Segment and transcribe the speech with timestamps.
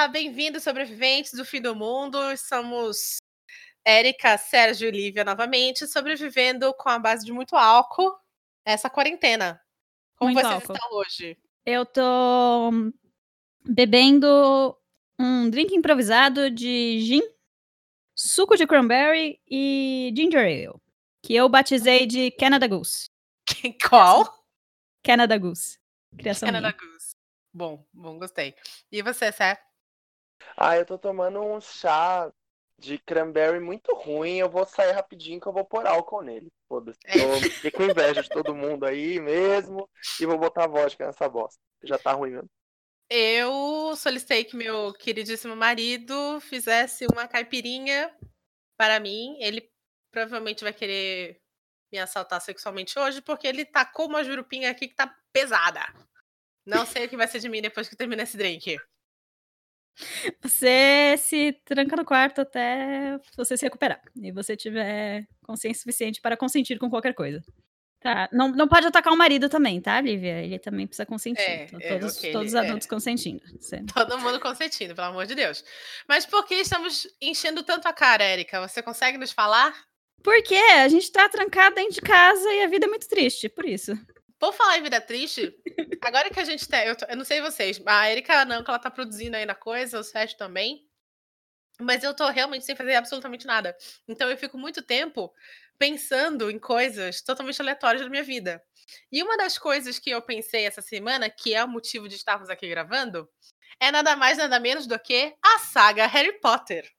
[0.00, 2.16] Olá, bem-vindos, sobreviventes do fim do mundo.
[2.38, 3.18] Somos
[3.84, 8.18] Érica, Sérgio e Lívia novamente, sobrevivendo com a base de muito álcool
[8.64, 9.60] essa quarentena.
[10.16, 10.72] Como Muito vocês álcool.
[10.72, 11.38] estão hoje?
[11.66, 12.70] Eu tô
[13.62, 14.74] bebendo
[15.18, 17.22] um drink improvisado de gin,
[18.14, 20.80] suco de cranberry e ginger ale,
[21.22, 23.10] que eu batizei de Canada Goose.
[23.86, 24.46] Qual?
[25.04, 25.78] Canada Goose.
[26.16, 26.90] Criação Canada minha.
[26.90, 27.10] Goose.
[27.52, 28.54] Bom, bom, gostei.
[28.90, 29.60] E você, Sé?
[30.56, 32.30] Ah, eu tô tomando um chá
[32.78, 34.38] de cranberry muito ruim.
[34.38, 36.48] Eu vou sair rapidinho que eu vou pôr álcool nele.
[36.68, 36.98] Foda-se.
[37.04, 37.18] É.
[37.18, 39.88] Tô- Fiquei com inveja de todo mundo aí mesmo.
[40.20, 41.60] E vou botar vodka nessa bosta.
[41.82, 42.48] Já tá ruim mesmo.
[43.08, 48.14] Eu solicitei que meu queridíssimo marido fizesse uma caipirinha
[48.76, 49.36] para mim.
[49.40, 49.68] Ele
[50.12, 51.40] provavelmente vai querer
[51.92, 55.80] me assaltar sexualmente hoje, porque ele tacou uma jurupinha aqui que tá pesada.
[56.64, 58.78] Não sei o que vai ser de mim depois que eu terminar esse drink.
[60.42, 64.00] Você se tranca no quarto até você se recuperar.
[64.20, 67.42] E você tiver consciência suficiente para consentir com qualquer coisa.
[68.00, 68.30] Tá.
[68.32, 70.42] Não, não pode atacar o marido também, tá, Lívia?
[70.42, 71.42] Ele também precisa consentir.
[71.42, 72.58] É, Então, é, todos, ok, todos os é.
[72.60, 73.42] adultos consentindo.
[73.60, 75.62] Você- Todo mundo consentindo, pelo amor de Deus.
[76.08, 78.66] Mas por que estamos enchendo tanto a cara, Érica?
[78.66, 79.74] Você consegue nos falar?
[80.22, 80.54] Por quê?
[80.78, 83.92] A gente tá trancado dentro de casa e a vida é muito triste, por isso.
[84.40, 85.54] Por falar em vida triste,
[86.02, 86.86] agora que a gente tem.
[86.86, 89.54] Eu, tô- eu não sei vocês, a Erika não, que ela tá produzindo aí na
[89.54, 90.84] coisa, o Sérgio também.
[91.80, 93.76] Mas eu tô realmente sem fazer absolutamente nada.
[94.08, 95.32] Então eu fico muito tempo
[95.78, 98.62] pensando em coisas totalmente aleatórias da minha vida.
[99.10, 102.50] E uma das coisas que eu pensei essa semana, que é o motivo de estarmos
[102.50, 103.28] aqui gravando,
[103.80, 106.90] é nada mais, nada menos do que a saga Harry Potter.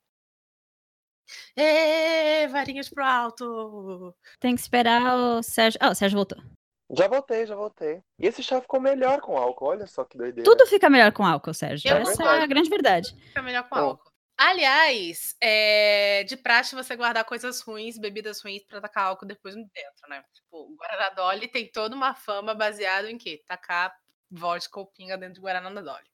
[1.56, 4.16] Ê, varinhas pro alto!
[4.40, 5.80] Tem que esperar o Sérgio.
[5.82, 6.61] Ah, o Sérgio voltou.
[6.94, 8.04] Já voltei, já voltei.
[8.20, 9.68] E esse chá ficou melhor com álcool.
[9.68, 10.44] Olha só que doideira.
[10.50, 11.90] Tudo fica melhor com álcool, Sérgio.
[11.90, 13.16] Eu Essa é a grande verdade.
[13.28, 13.82] Fica melhor com Bom.
[13.82, 14.12] álcool.
[14.38, 20.10] Aliás, é de praxe você guardar coisas ruins, bebidas ruins pra tacar álcool depois dentro,
[20.10, 20.24] né?
[20.34, 23.42] Tipo, o Guaraná Dolly tem toda uma fama baseada em quê?
[23.48, 23.96] Tacar
[24.30, 26.10] vodka ou pinga dentro de Guaraná Dolly.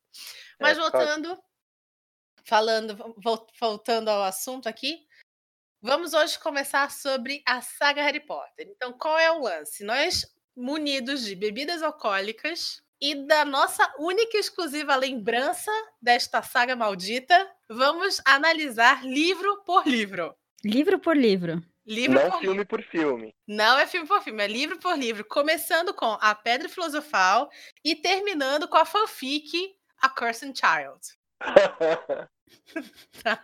[0.60, 1.40] Mas É, voltando,
[2.44, 5.08] falando, vol- voltando ao assunto aqui,
[5.82, 8.68] vamos hoje conversar sobre a saga Harry Potter.
[8.70, 9.84] Então, qual é o lance?
[9.84, 10.26] Nós,
[10.58, 18.20] munidos de bebidas alcoólicas e da nossa única e exclusiva lembrança desta saga maldita, vamos
[18.26, 20.36] analisar livro por livro.
[20.66, 21.64] Livro por livro.
[21.86, 23.36] Livro Não por filme por filme.
[23.48, 27.50] não é filme por filme, é livro por livro, começando com A Pedra Filosofal
[27.82, 31.00] e terminando com a fanfic A Cursed Child.
[33.24, 33.40] tá?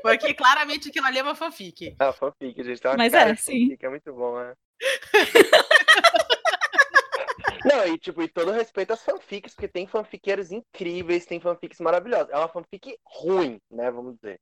[0.00, 1.94] Porque claramente aquilo ali é uma fanfic.
[1.98, 2.86] ah, fanfic, gente.
[2.86, 3.68] Uma Mas cara é, sim.
[3.68, 4.54] fanfic, é muito bom, né?
[7.64, 12.30] Não, e tipo, e todo respeito às fanfics, porque tem fanfiqueiros incríveis, tem fanfics maravilhosas.
[12.30, 13.90] É uma fanfic ruim, né?
[13.90, 14.38] Vamos dizer.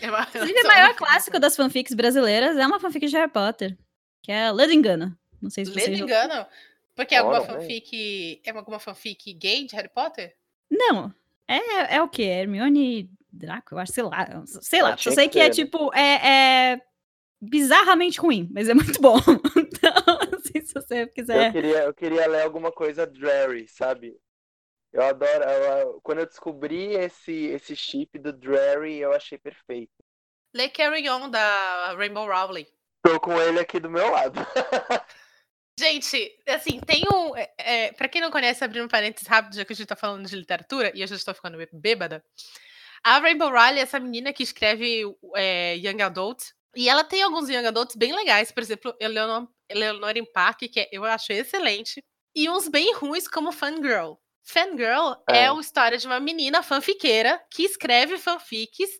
[0.00, 3.76] É uma- Inclusive, o maior clássico das fanfics brasileiras é uma fanfic de Harry Potter.
[4.22, 5.16] Que é Leda Engano.
[5.40, 6.00] Não sei se Lendo vocês.
[6.00, 6.46] engano.
[6.96, 7.46] Porque é alguma né?
[7.46, 8.40] fanfic.
[8.44, 10.34] É alguma fanfic gay de Harry Potter?
[10.70, 11.12] Não.
[11.46, 12.22] É, é o quê?
[12.22, 14.42] Hermione Draco, eu acho, sei lá.
[14.46, 14.88] Sei lá.
[14.90, 15.50] Ah, Só tinha sei que que é né?
[15.50, 15.92] tipo.
[15.94, 16.80] É, é
[17.40, 19.16] bizarramente ruim, mas é muito bom.
[19.56, 20.03] Então,
[20.80, 21.46] se você quiser.
[21.48, 24.16] Eu queria, eu queria ler alguma coisa Drarry, sabe?
[24.92, 25.42] Eu adoro.
[25.44, 29.92] eu- quando eu descobri esse, esse chip do Drarry, eu achei perfeito.
[30.54, 32.68] Lê Carry On da Rainbow Rowley.
[33.04, 34.38] Tô com ele aqui do meu lado.
[35.78, 37.36] Gente, assim, tem um.
[37.36, 39.96] É, é, pra quem não conhece, abrindo um parênteses rápido, já que a gente tá
[39.96, 42.24] falando de literatura e eu já estou ficando bêbada.
[43.02, 45.02] A Rainbow Rowley é essa menina que escreve
[45.34, 46.52] é, Young Adult.
[46.76, 48.50] E ela tem alguns Young Adults bem legais.
[48.52, 48.94] Por exemplo,
[50.18, 52.02] in Park, que é- eu acho excelente.
[52.34, 54.14] E uns bem ruins, como Fangirl.
[54.46, 55.48] Fangirl é É.
[55.48, 58.90] a história de uma menina fanfiqueira que escreve fanfics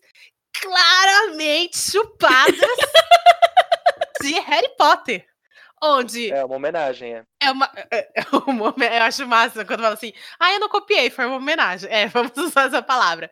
[0.59, 2.55] claramente chupadas
[4.21, 5.25] de Harry Potter.
[5.83, 7.23] Onde É uma homenagem, é.
[7.41, 10.69] é uma, é- é uma homen- eu acho massa quando fala assim, ah, eu não
[10.69, 11.89] copiei, foi uma homenagem.
[11.91, 13.29] É, vamos usar essa palavra.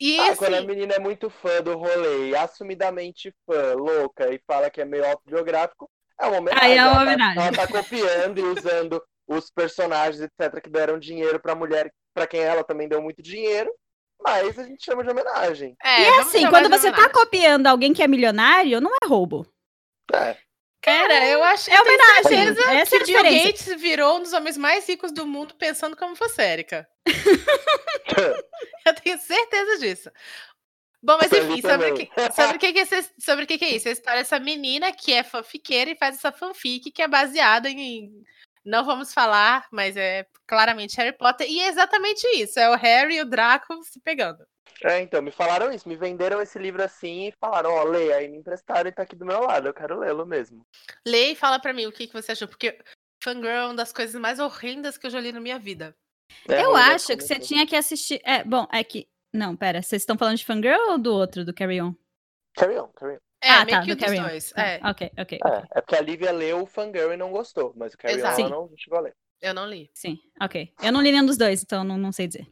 [0.00, 4.40] E Ah, assim, quando a menina é muito fã do rolê, assumidamente fã, louca, e
[4.46, 5.88] fala que é meio autobiográfico,
[6.20, 6.68] é uma homenagem.
[6.72, 7.42] Aí é uma Ela tá- homenagem.
[7.42, 12.40] Ela tá copiando e usando os personagens, etc., que deram dinheiro pra mulher, pra quem
[12.40, 13.72] ela também deu muito dinheiro,
[14.20, 15.74] mas a gente chama de homenagem.
[15.82, 17.12] é, E assim, quando você tá homenagem.
[17.12, 19.46] copiando alguém que é milionário, não é roubo.
[20.12, 20.36] É.
[20.84, 22.22] Cara, eu acho É eu tenho homenagem.
[22.54, 23.44] certeza Essa é a que o Bill.
[23.44, 26.86] Gates virou um dos homens mais ricos do mundo pensando como fosse Érica.
[28.86, 30.10] Eu tenho certeza disso.
[31.02, 33.64] Bom, mas enfim, sobre o que, sobre o que, que, é esse- sobre que, que
[33.64, 33.88] é isso?
[33.88, 38.10] A história dessa menina que é fanfiqueira e faz essa fanfic que é baseada em.
[38.64, 41.46] Não vamos falar, mas é claramente Harry Potter.
[41.50, 44.44] E é exatamente isso: é o Harry e o Draco se pegando.
[44.82, 48.28] É, então, me falaram isso, me venderam esse livro assim e falaram, ó, leia, aí
[48.28, 50.66] me emprestaram e tá aqui do meu lado, eu quero lê-lo mesmo.
[51.06, 52.78] Lê e fala pra mim o que, que você achou, porque
[53.22, 55.94] Fangirl é uma das coisas mais horrendas que eu já li na minha vida.
[56.48, 58.20] É eu ruim, né, acho que você como- tinha que assistir.
[58.24, 59.06] É, bom, é que.
[59.32, 61.94] Não, pera, vocês estão falando de Fangirl ou do outro, do Carry On?
[62.56, 63.18] Carry on, carry on.
[63.42, 64.22] É, ah, meio tá, que do Carry On.
[64.22, 64.50] dois.
[64.52, 67.72] Tá, É, Ok, ok, É, é porque a Lívia leu o Fangirl e não gostou,
[67.76, 68.40] mas o Carry Exato.
[68.42, 69.14] on ela não chegou a ler.
[69.40, 69.90] eu não li.
[69.94, 70.72] Sim, ok.
[70.82, 72.46] Eu não li nenhum dos dois, então não, não sei dizer.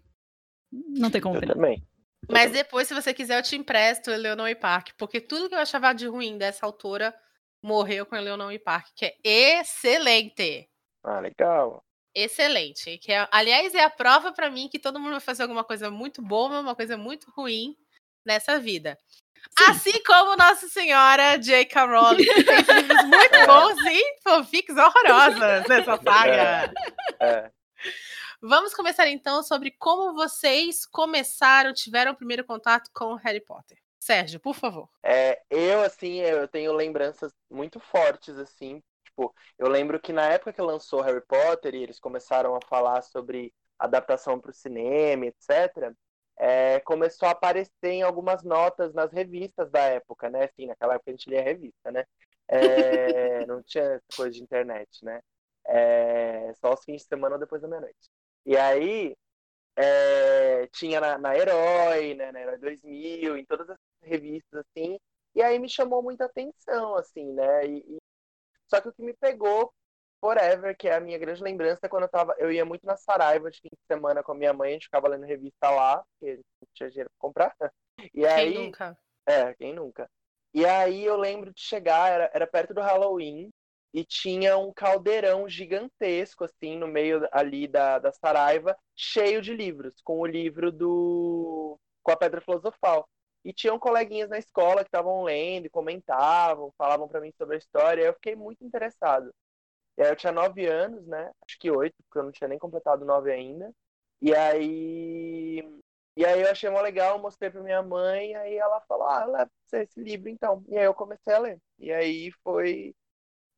[0.72, 1.56] Não tem como Eu opinar.
[1.56, 1.82] também.
[2.28, 5.58] Mas depois, se você quiser, eu te empresto Eleanor e Park, porque tudo que eu
[5.58, 7.14] achava de ruim dessa autora
[7.62, 10.68] morreu com Eleanor e Park, que é excelente.
[11.04, 11.82] Ah, legal.
[12.14, 12.98] Excelente.
[12.98, 15.90] Que é- aliás, é a prova pra mim que todo mundo vai fazer alguma coisa
[15.90, 17.76] muito boa, uma coisa muito ruim
[18.24, 18.96] nessa vida.
[19.68, 21.84] Assim como Nossa Senhora J.K.
[21.86, 23.46] Rowling, que fez livros muito É.
[23.46, 26.72] bons e fanfics horrorosas nessa saga.
[27.18, 27.50] É.
[28.44, 33.78] Vamos começar então sobre como vocês começaram, tiveram o primeiro contato com Harry Potter.
[34.00, 34.88] Sérgio, por favor.
[35.00, 38.82] É, eu, assim, eu tenho lembranças muito fortes, assim.
[39.04, 43.02] Tipo, eu lembro que na época que lançou Harry Potter e eles começaram a falar
[43.02, 45.94] sobre adaptação para o cinema, etc.,
[46.36, 50.46] é, começou a aparecer em algumas notas nas revistas da época, né?
[50.46, 52.04] Assim, naquela época a gente lia revista, né?
[52.48, 55.20] É, não tinha coisa de internet, né?
[55.64, 58.10] É, só os fins de semana ou depois da meia-noite.
[58.46, 59.14] E aí,
[59.76, 64.98] é, tinha na, na Herói, né, na Herói 2000, em todas as revistas, assim,
[65.34, 67.98] e aí me chamou muita atenção, assim, né, e, e-
[68.68, 69.72] só que o que me pegou
[70.20, 72.96] forever, que é a minha grande lembrança, é quando eu tava, eu ia muito na
[72.96, 75.98] Saraiva de fim de semana com a minha mãe, a gente ficava lendo revista lá,
[76.20, 77.56] porque a gente não tinha dinheiro pra comprar,
[78.14, 78.98] e Quem aí, nunca?
[79.26, 80.10] é, quem nunca?
[80.54, 83.50] E aí eu lembro de chegar, era, era perto do Halloween,
[83.92, 90.00] e tinha um caldeirão gigantesco, assim, no meio ali da, da Saraiva, cheio de livros,
[90.02, 91.78] com o livro do.
[92.02, 93.08] com a Pedra Filosofal.
[93.44, 98.02] E tinham coleguinhas na escola que estavam lendo comentavam, falavam pra mim sobre a história,
[98.02, 99.34] e eu fiquei muito interessado.
[99.98, 101.30] E aí eu tinha nove anos, né?
[101.46, 103.72] Acho que oito, porque eu não tinha nem completado nove ainda.
[104.20, 105.62] E aí.
[106.16, 109.50] E aí eu achei mó legal, mostrei pra minha mãe, aí ela falou, ah, leva
[109.72, 110.62] esse livro então.
[110.68, 111.58] E aí eu comecei a ler.
[111.78, 112.94] E aí foi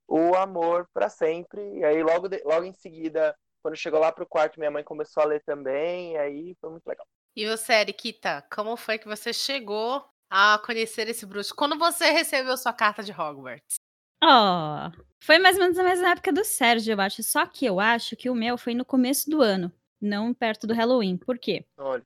[0.08, 1.60] o amor pra sempre.
[1.78, 5.22] E aí logo, de- logo em seguida, quando chegou lá pro quarto, minha mãe começou
[5.22, 7.06] a ler também, e aí foi muito legal.
[7.36, 11.54] E você, Eriquita, como foi que você chegou a conhecer esse bruxo?
[11.54, 13.76] Quando você recebeu sua carta de Hogwarts?
[14.22, 14.90] Ó,
[15.22, 17.22] foi mais ou menos na mesma época do Sérgio, eu acho.
[17.22, 20.72] Só que eu acho que o meu foi no começo do ano, não perto do
[20.74, 21.16] Halloween.
[21.16, 21.64] Por quê?
[21.76, 22.02] Olha,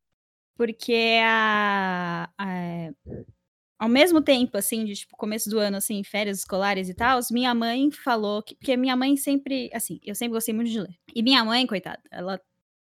[0.57, 2.93] Porque a, a-
[3.79, 7.55] ao mesmo tempo, assim, de tipo, começo do ano, assim, férias escolares e tal, minha
[7.55, 8.55] mãe falou que.
[8.57, 9.71] Porque minha mãe sempre.
[9.73, 10.95] Assim, eu sempre gostei muito de ler.
[11.15, 12.41] E minha mãe, coitada, ela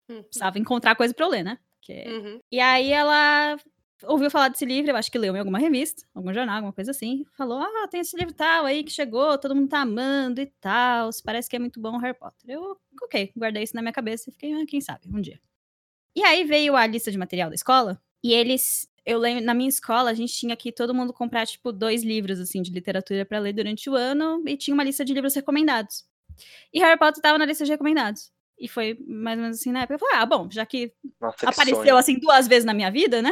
[0.09, 1.59] Hum, precisava encontrar coisa pra eu ler, né?
[1.79, 2.39] Porque uhum.
[2.51, 3.57] E aí ela
[4.05, 6.91] ouviu falar desse livro, eu acho que leu em alguma revista, algum jornal, alguma coisa
[6.91, 7.25] assim.
[7.37, 11.09] Falou: Ah, tem esse livro tal aí que chegou, todo mundo tá amando e tal.
[11.23, 12.49] Parece que é muito bom o Harry Potter.
[12.49, 15.39] Eu, ok, guardei isso na minha cabeça e fiquei, ah, quem sabe, um dia.
[16.15, 18.88] E aí veio a lista de material da escola, e eles.
[19.05, 22.39] Eu lembro, na minha escola, a gente tinha que todo mundo comprar, tipo, dois livros,
[22.39, 26.05] assim, de literatura pra ler durante o ano, e tinha uma lista de livros recomendados.
[26.73, 28.31] E Harry Potter tava na lista de recomendados.
[28.57, 29.95] E foi mais ou menos assim na época.
[29.95, 31.97] Eu falei, ah, bom, já que nossa, que apareceu sonho.
[31.97, 33.31] assim duas vezes na minha vida, né?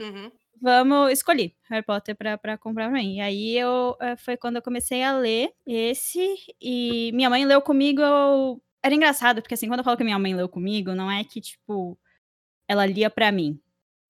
[0.00, 0.30] Uhum.
[0.60, 3.16] Vamos escolher Harry Potter pra, pra comprar pra mim.
[3.16, 7.60] E aí eu eh, foi quando eu comecei a ler esse e minha mãe leu
[7.60, 8.00] comigo.
[8.00, 11.22] eu- Era engraçado, porque assim, quando eu falo que minha mãe leu comigo, não é
[11.24, 11.98] que, tipo,
[12.66, 13.60] ela lia pra mim.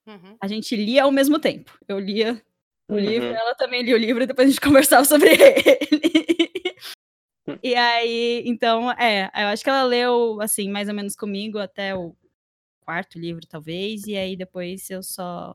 [0.06, 0.36] Uhum.
[0.40, 1.76] A gente lia ao mesmo tempo.
[1.88, 2.40] Eu lia
[2.88, 3.00] o Uhum.
[3.00, 5.40] livro, ela também lia o livro e depois a gente conversava sobre ele.
[7.62, 11.94] e aí, então, é, eu acho que ela leu, assim, mais ou menos comigo até
[11.94, 12.14] o
[12.80, 15.54] quarto livro, talvez, e aí depois eu só.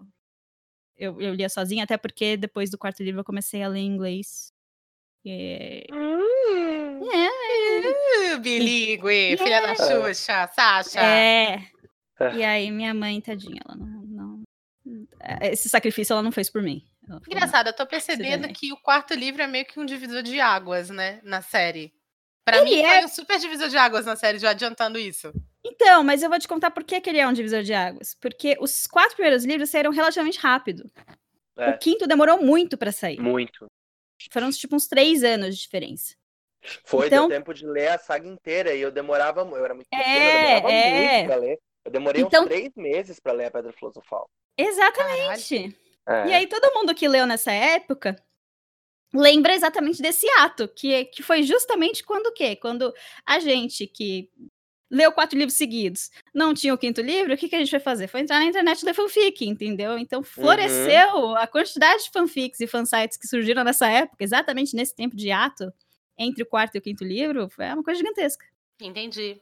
[0.98, 3.88] Eu, eu lia sozinha, até porque depois do quarto livro eu comecei a ler em
[3.88, 4.52] inglês.
[5.26, 7.10] E- Hum.
[7.14, 11.00] É, Uh, bilíngue, filha da Xuxa, Sasha.
[11.00, 11.68] é.
[12.20, 12.36] É.
[12.36, 14.31] E aí minha mãe, tadinha, ela não, não-
[15.42, 16.84] Esse sacrifício ela não fez por mim.
[17.28, 18.54] Engraçado, eu tô percebendo bem.
[18.54, 21.20] que o quarto livro é meio que um divisor de águas, né?
[21.24, 21.94] Na série.
[22.46, 22.88] Pra Ele mim é.
[22.98, 25.32] foi um super divisor de águas na série, já adiantando isso.
[25.64, 28.16] Então, mas eu vou te contar por que, que ele é um divisor de águas.
[28.20, 30.90] Porque os quatro primeiros livros saíram relativamente rápido.
[31.58, 31.70] É.
[31.72, 33.20] O quinto demorou muito pra sair.
[33.20, 33.68] Muito.
[34.32, 36.16] Foram tipo uns três anos de diferença.
[36.86, 39.88] Foi, Então- deu tempo de ler a saga inteira e eu demorava, eu era muito
[39.90, 41.14] pequeno, É, eu demorava é.
[41.18, 41.60] muito pra ler.
[41.86, 44.30] Eu demorei Então- uns três meses pra ler a Pedra Filosofal.
[44.58, 45.76] Exatamente.
[46.08, 46.28] É.
[46.28, 48.16] E aí todo mundo que leu nessa época
[49.14, 52.56] lembra exatamente desse ato, que, que foi justamente quando o quê?
[52.56, 52.94] Quando
[53.26, 54.30] a gente que
[54.90, 57.80] leu quatro livros seguidos, não tinha o quinto livro, o que, que a gente vai
[57.80, 58.08] fazer?
[58.08, 59.98] Foi entrar na internet da fanfic, entendeu?
[59.98, 61.36] Então floresceu uhum.
[61.36, 65.72] a quantidade de fanfics e fansites que surgiram nessa época, exatamente nesse tempo de ato,
[66.18, 68.46] entre o quarto e o quinto livro, foi uma coisa gigantesca.
[68.82, 69.42] Entendi.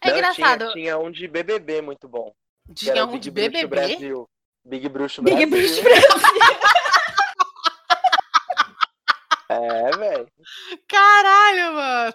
[0.00, 0.72] É não, engraçado.
[0.72, 2.34] Tinha, tinha, um de BBB muito bom.
[2.74, 3.66] Tinha um de BBB?
[3.66, 4.28] Brasil.
[4.64, 5.50] Big Bruxo Big Brasil.
[5.50, 6.08] Bruxo Brasil.
[9.50, 10.28] é, velho.
[10.88, 12.14] Caralho, mano.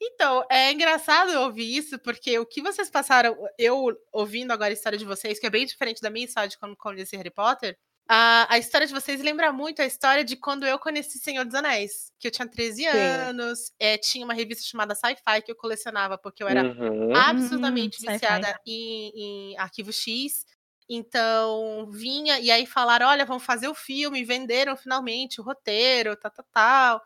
[0.00, 4.98] Então, é engraçado ouvir isso, porque o que vocês passaram, eu ouvindo agora a história
[4.98, 8.46] de vocês, que é bem diferente da minha história de quando conheci Harry Potter, a,
[8.54, 12.12] a história de vocês lembra muito a história de quando eu conheci Senhor dos Anéis.
[12.18, 12.86] Que eu tinha 13 Sim.
[12.88, 17.16] anos, é, tinha uma revista chamada Sci-Fi que eu colecionava, porque eu era uhum.
[17.16, 20.44] absolutamente uhum, viciada em, em Arquivo X.
[20.88, 26.30] Então, vinha, e aí falaram: olha, vamos fazer o filme, venderam finalmente o roteiro, tal,
[26.30, 27.02] tal, tal.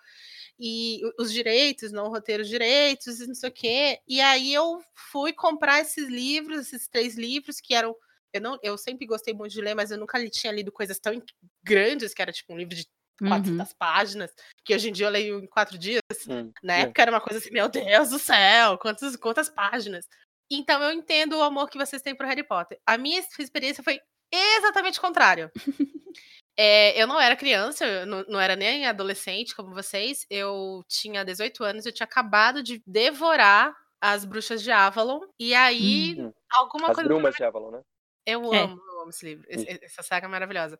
[0.58, 4.00] E os direitos, não o roteiro, os direitos, não sei o quê.
[4.08, 7.94] E aí eu fui comprar esses livros, esses três livros, que eram
[8.32, 10.98] eu, não, eu sempre gostei muito de ler, mas eu nunca li, tinha lido coisas
[10.98, 11.22] tão
[11.62, 12.86] grandes, que era tipo um livro de
[13.18, 13.76] 400 uhum.
[13.78, 14.32] páginas,
[14.64, 16.02] que hoje em dia eu leio em quatro dias.
[16.26, 16.52] Uhum.
[16.62, 20.06] Na época era uma coisa assim, meu Deus do céu, quantas, quantas páginas.
[20.50, 22.78] Então eu entendo o amor que vocês têm pro Harry Potter.
[22.86, 24.00] A minha experiência foi
[24.32, 25.50] exatamente contrária.
[26.56, 30.24] é, eu não era criança, eu não, não, era nem adolescente como vocês.
[30.30, 35.20] Eu tinha 18 anos, eu tinha acabado de devorar as bruxas de Avalon.
[35.38, 36.32] E aí, uhum.
[36.50, 37.02] alguma as coisa.
[37.02, 37.82] As brumas de Avalon, né?
[38.28, 38.58] Eu é.
[38.58, 40.78] amo, eu amo esse livro, esse, essa saga é maravilhosa.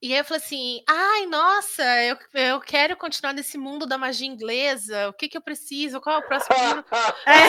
[0.00, 4.26] E aí eu falei assim: ai, nossa, eu, eu quero continuar nesse mundo da magia
[4.26, 5.10] inglesa.
[5.10, 6.00] O que, que eu preciso?
[6.00, 6.84] Qual é o próximo livro?
[7.26, 7.46] É.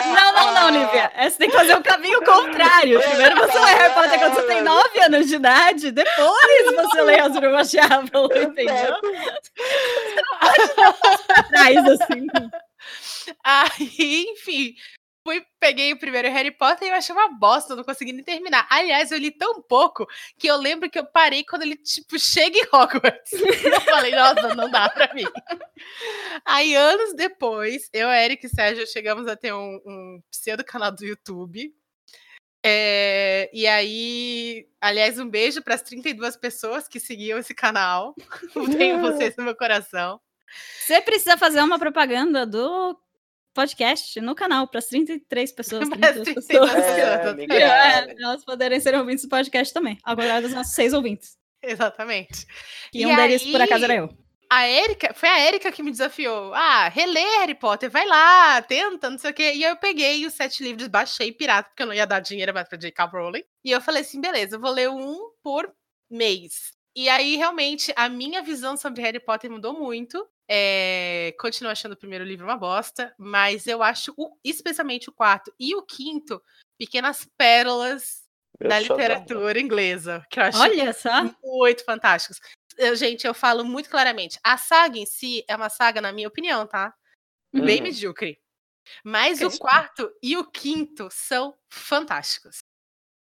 [0.04, 1.12] não, não, não, Lívia.
[1.14, 3.00] É, você tem que fazer o caminho contrário.
[3.00, 7.20] Primeiro você lê Harry Potter quando você tem 9 anos de idade, depois você lê
[7.20, 8.96] as Brumas de Avalon, entendeu?
[9.00, 12.26] Você não pode dar um pra trás assim.
[13.44, 14.74] Aí, enfim,
[15.24, 18.24] fui, peguei o primeiro Harry Potter e eu achei uma bosta, eu não consegui nem
[18.24, 18.66] terminar.
[18.70, 20.06] Aliás, eu li tão pouco
[20.38, 23.32] que eu lembro que eu parei quando ele, tipo, chega em Hogwarts.
[23.64, 25.24] eu falei, nossa, não dá pra mim.
[26.44, 31.04] Aí, anos depois, eu, Eric e Sérgio chegamos a ter um, um pseudo canal do
[31.04, 31.74] YouTube.
[32.62, 38.14] É, e aí, aliás, um beijo para as 32 pessoas que seguiam esse canal.
[38.76, 40.20] Tenho vocês no meu coração.
[40.80, 42.98] Você precisa fazer uma propaganda do
[43.60, 45.88] podcast no canal para as 33 pessoas.
[45.88, 46.70] 32 pessoas.
[46.74, 51.36] É, é, elas poderem ser ouvintes do podcast também, ao contrário dos nossos seis ouvintes.
[51.62, 52.46] Exatamente.
[52.92, 54.10] E, e um deles, por acaso, era eu.
[54.52, 56.52] A Erika, foi a Erika que me desafiou.
[56.54, 59.52] Ah, relê Harry Potter, vai lá, tenta, não sei o quê.
[59.54, 62.68] E eu peguei os sete livros, baixei pirata, porque eu não ia dar dinheiro mais
[62.68, 63.04] pra J.K.
[63.04, 63.44] Rowling.
[63.64, 65.72] E eu falei assim, beleza, eu vou ler um por
[66.10, 66.72] mês.
[66.96, 70.26] E aí, realmente, a minha visão sobre Harry Potter mudou muito.
[70.52, 75.54] É, continuo achando o primeiro livro uma bosta, mas eu acho, o, especialmente o quarto
[75.60, 76.42] e o quinto,
[76.76, 78.28] pequenas pérolas
[78.58, 81.22] eu da literatura inglesa, que eu acho Olha só.
[81.40, 82.40] muito fantásticos.
[82.76, 86.26] Eu, gente, eu falo muito claramente, a saga em si é uma saga, na minha
[86.26, 86.92] opinião, tá?
[87.52, 87.84] Bem uhum.
[87.84, 88.42] medíocre.
[89.04, 92.58] Mas o quarto e o quinto são fantásticos.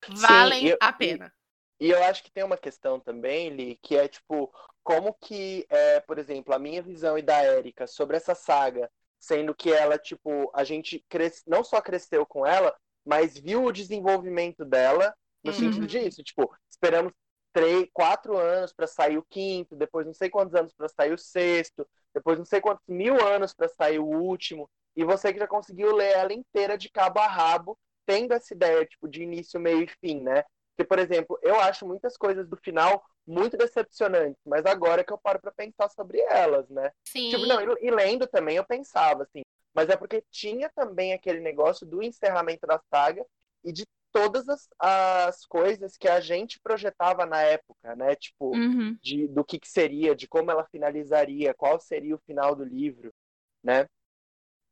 [0.09, 1.35] Valem Sim, eu, a pena.
[1.81, 5.67] E, e eu acho que tem uma questão também, Li, que é tipo, como que,
[5.69, 9.99] é, por exemplo, a minha visão e da Érica sobre essa saga, sendo que ela,
[9.99, 11.43] tipo, a gente cres...
[11.47, 15.59] não só cresceu com ela, mas viu o desenvolvimento dela no uhum.
[15.59, 17.13] sentido disso, tipo, esperamos
[17.53, 21.19] três, quatro anos para sair o quinto, depois não sei quantos anos para sair o
[21.19, 25.47] sexto, depois não sei quantos mil anos para sair o último, e você que já
[25.47, 29.83] conseguiu ler ela inteira de cabo a rabo, tendo essa ideia, tipo, de início, meio
[29.83, 30.45] e fim, né?
[30.77, 35.19] Porque, por exemplo, eu acho muitas coisas do final muito decepcionantes, mas agora que eu
[35.19, 36.91] paro para pensar sobre elas, né?
[37.05, 37.31] Sim.
[37.31, 41.87] Tipo, não, e lendo também eu pensava, assim, mas é porque tinha também aquele negócio
[41.87, 43.25] do encerramento da saga
[43.65, 48.17] e de todas as, as coisas que a gente projetava na época, né?
[48.17, 48.99] Tipo, uhum.
[49.01, 53.15] de, do que, que seria, de como ela finalizaria, qual seria o final do livro,
[53.63, 53.87] né?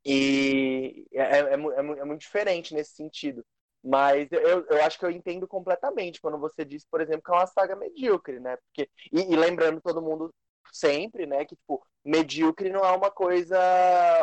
[0.04, 3.44] E é, é, é, é muito diferente nesse sentido.
[3.82, 7.34] Mas eu, eu acho que eu entendo completamente quando você diz, por exemplo, que é
[7.34, 8.56] uma saga medíocre, né?
[8.56, 10.34] Porque, e, e lembrando todo mundo
[10.72, 13.58] sempre, né, que tipo, medíocre não é uma coisa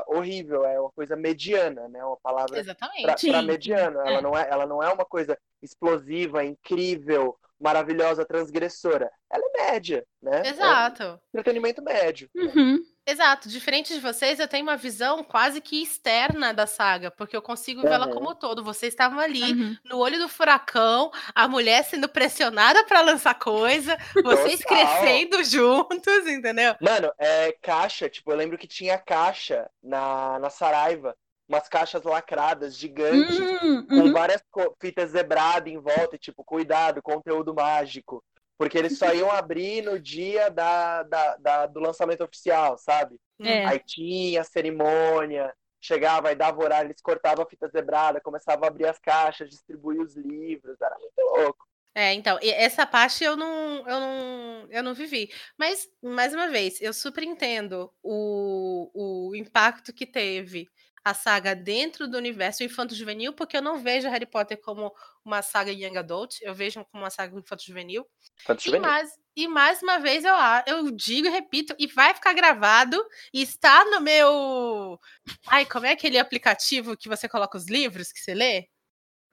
[0.07, 2.03] horrível, é uma coisa mediana, né?
[2.03, 3.99] Uma palavra para mediano.
[3.99, 4.21] Ela, é.
[4.21, 9.11] não é, ela não é uma coisa explosiva, incrível, maravilhosa, transgressora.
[9.31, 10.41] Ela é média, né?
[10.45, 11.03] Exato.
[11.03, 12.29] É um entretenimento médio.
[12.35, 12.79] Uhum.
[13.07, 17.41] Exato, diferente de vocês, eu tenho uma visão quase que externa da saga, porque eu
[17.41, 18.13] consigo vê-la Uhum.
[18.13, 18.63] como um todo.
[18.63, 19.77] Vocês estavam ali Uhum.
[19.85, 24.77] no olho do furacão, a mulher sendo pressionada pra lançar coisa, vocês Total.
[24.99, 26.75] crescendo juntos, entendeu?
[26.81, 31.15] Mano, é caixa, tipo, eu lembro que tinha caixa na, na Saraiva,
[31.47, 34.13] umas caixas lacradas, gigantes, Hum, com uhum.
[34.13, 38.23] várias co- fitas zebradas em volta, e tipo, cuidado, conteúdo mágico.
[38.57, 43.19] Porque eles só iam abrir no dia da, da, da- do lançamento oficial, sabe?
[43.39, 43.65] É.
[43.65, 48.67] Aí tinha a cerimônia, chegava e dava horário, eles cortavam a fita zebrada, começavam a
[48.67, 51.65] abrir as caixas, distribuir os livros, era muito louco.
[51.97, 55.31] É, então, essa parte eu não, eu não, eu não vivi.
[55.57, 60.67] Mas, mais uma vez, eu super entendo o, o impacto que teve
[61.05, 64.91] a saga dentro do universo infanto-juvenil, porque eu não vejo Harry Potter como
[65.23, 68.07] uma saga young adult, eu vejo como uma saga infanto-juvenil.
[68.43, 70.33] Tanto E mais, e mais uma vez eu,
[70.65, 72.99] eu digo e repito, e vai ficar gravado,
[73.31, 74.99] e está no meu.
[75.45, 78.67] Ai, como é aquele aplicativo que você coloca os livros que você lê?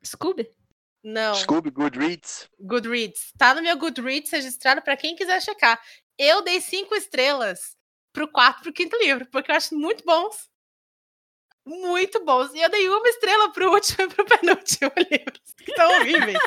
[0.04, 0.46] Scooby?
[1.02, 1.34] Não.
[1.36, 2.50] Scooby, Goodreads.
[2.60, 3.32] Goodreads.
[3.38, 5.80] Tá no meu Goodreads registrado para quem quiser checar.
[6.18, 7.78] Eu dei cinco estrelas
[8.12, 10.51] pro quarto e pro quinto livro, porque eu acho muito bons.
[11.64, 12.52] Muito bons.
[12.54, 15.40] E eu dei uma estrela pro último e pro penúltimo livro.
[15.58, 16.38] Que são horríveis.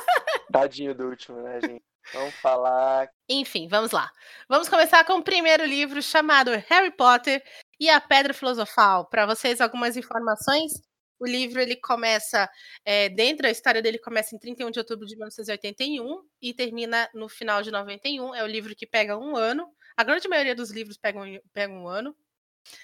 [0.52, 1.84] Tadinho do último, né, gente?
[2.14, 3.10] Vamos falar.
[3.28, 4.12] Enfim, vamos lá.
[4.48, 7.44] Vamos começar com o primeiro livro chamado Harry Potter
[7.80, 9.06] e a Pedra Filosofal.
[9.10, 10.74] Para vocês, algumas informações.
[11.18, 12.50] O livro ele começa
[12.84, 17.30] é, dentro, a história dele começa em 31 de outubro de 1981 e termina no
[17.30, 18.36] final de 91.
[18.36, 19.66] É o livro que pega um ano.
[19.96, 22.16] A grande maioria dos livros pegam, pegam um ano.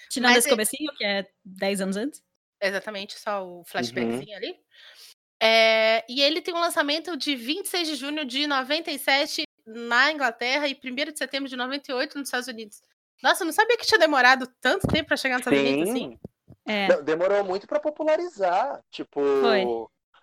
[0.08, 2.22] Tirando Mas esse ele- comecinho, que é 10 anos antes.
[2.60, 4.56] Exatamente, só o flashbackzinho ali.
[5.42, 10.74] É, e ele tem um lançamento de 26 de junho de 97 na Inglaterra e
[10.74, 12.80] 1 de setembro de 98 nos Estados Unidos.
[13.22, 16.10] Nossa, eu não sabia que tinha demorado tanto tempo para chegar nos Estados Unidos assim.
[16.10, 16.18] Sim.
[16.64, 16.88] É.
[16.88, 18.80] Não, demorou muito pra popularizar.
[18.90, 19.64] Tipo, Foi.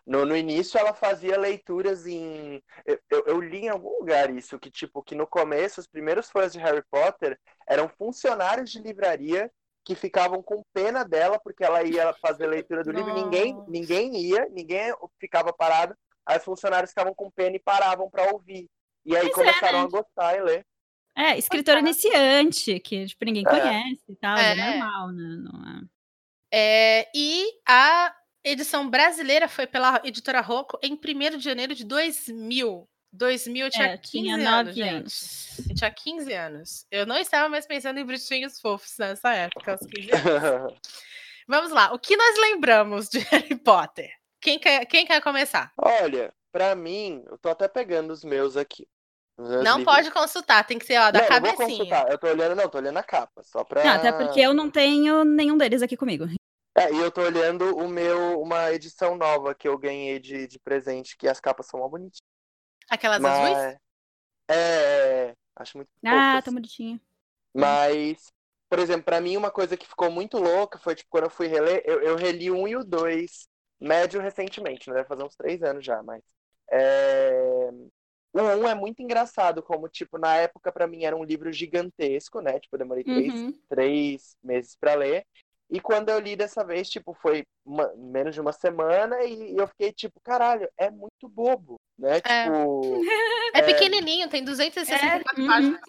[0.09, 2.63] No, no início ela fazia leituras em.
[2.83, 6.31] Eu, eu, eu li em algum lugar isso, que, tipo, que no começo, os primeiros
[6.31, 9.51] fãs de Harry Potter eram funcionários de livraria
[9.85, 14.15] que ficavam com pena dela, porque ela ia fazer leitura do livro, e ninguém, ninguém
[14.17, 15.95] ia, ninguém ficava parado.
[16.25, 18.67] Aí os funcionários ficavam com pena e paravam pra ouvir.
[19.05, 19.85] E aí Pois é, começaram né?
[19.85, 20.65] a gostar e ler.
[21.15, 23.49] É, escritor iniciante, que tipo, ninguém É.
[23.49, 24.55] conhece e tal, é, É.
[24.55, 25.35] normal, né?
[25.37, 25.99] Não é...
[26.51, 32.87] É, e a edição brasileira foi pela editora Rocco em 1 de janeiro de 2000.
[33.11, 34.89] 2000 eu tinha É, 15 tinha anos, nove gente.
[34.89, 35.59] anos.
[35.69, 36.85] Eu tinha 15 anos.
[36.91, 40.73] Eu não estava mais pensando em bruxinhos fofos nessa época, aos 15 anos.
[41.47, 44.11] Vamos lá, o que nós lembramos de Harry Potter?
[44.39, 45.71] Quem quer, quem quer começar?
[45.77, 48.87] Olha, pra mim, eu tô até pegando os meus aqui.
[49.37, 49.85] Meus Não livros.
[49.95, 51.67] pode consultar, tem que ser ó, da não, eu vou cabecinha.
[51.77, 52.11] consultar.
[52.11, 53.83] Eu tô olhando, não, tô olhando a capa, só pra.
[53.83, 56.25] Não, até porque eu não tenho nenhum deles aqui comigo.
[56.79, 60.59] É, e eu tô olhando o meu, uma edição nova que eu ganhei de, de
[60.59, 62.21] presente, que as capas são mó bonitinhas.
[62.89, 63.25] Aquelas Mas.
[63.25, 63.71] azuis?
[64.49, 66.43] É, é, acho muito Ah, fofas.
[66.43, 66.99] tá bonitinho.
[67.53, 68.31] Mas,
[68.69, 71.47] por exemplo, pra mim uma coisa que ficou muito louca foi, tipo, quando eu fui
[71.47, 73.47] reler, eu, eu reli um e o dois,
[73.79, 74.95] médio recentemente, né?
[74.97, 76.21] Deve fazer uns três anos já, mas.
[76.71, 77.69] É...
[78.33, 82.41] O um é muito engraçado, como, tipo, na época pra mim era um livro gigantesco,
[82.41, 82.59] né?
[82.59, 83.59] Tipo, eu demorei três, Uhum.
[83.67, 85.25] três meses pra ler.
[85.69, 89.67] E quando eu li dessa vez, tipo, foi uma- menos de uma semana e eu
[89.67, 92.17] fiquei tipo, caralho, é muito bobo, né?
[92.17, 92.21] É.
[92.21, 93.01] Tipo,
[93.55, 95.47] É pequenininho, tem 264 É, uhum.
[95.47, 95.81] páginas.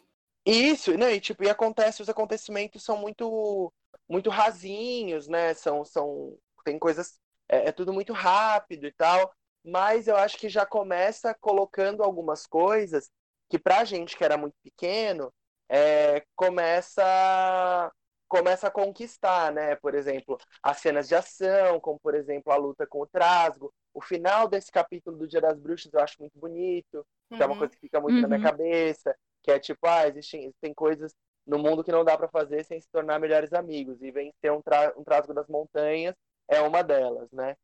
[0.46, 1.14] isso, né?
[1.14, 3.72] E tipo, e acontece, os acontecimentos são muito
[4.08, 5.54] muito rasinhos, né?
[5.54, 9.32] São são tem coisas é, é tudo muito rápido e tal,
[9.64, 13.10] mas eu acho que já começa colocando algumas coisas
[13.48, 15.32] que pra gente que era muito pequeno,
[15.68, 17.90] é, começa
[18.30, 19.76] começa a conquistar, né?
[19.76, 23.74] Por exemplo, as cenas de ação, como por exemplo a luta com o Trasgo.
[23.94, 27.56] O final desse capítulo do Dia das Bruxas eu acho muito bonito, que é uma
[27.56, 27.58] Uhum.
[27.58, 28.42] coisa que fica muito na minha Uhum.
[28.42, 31.14] cabeça, que é tipo, ah, existem, existem coisas
[31.46, 34.62] no mundo que não dá pra fazer sem se tornar melhores amigos, e vencer um,
[34.62, 36.14] tra um Trasgo das Montanhas
[36.48, 37.56] é uma delas, né?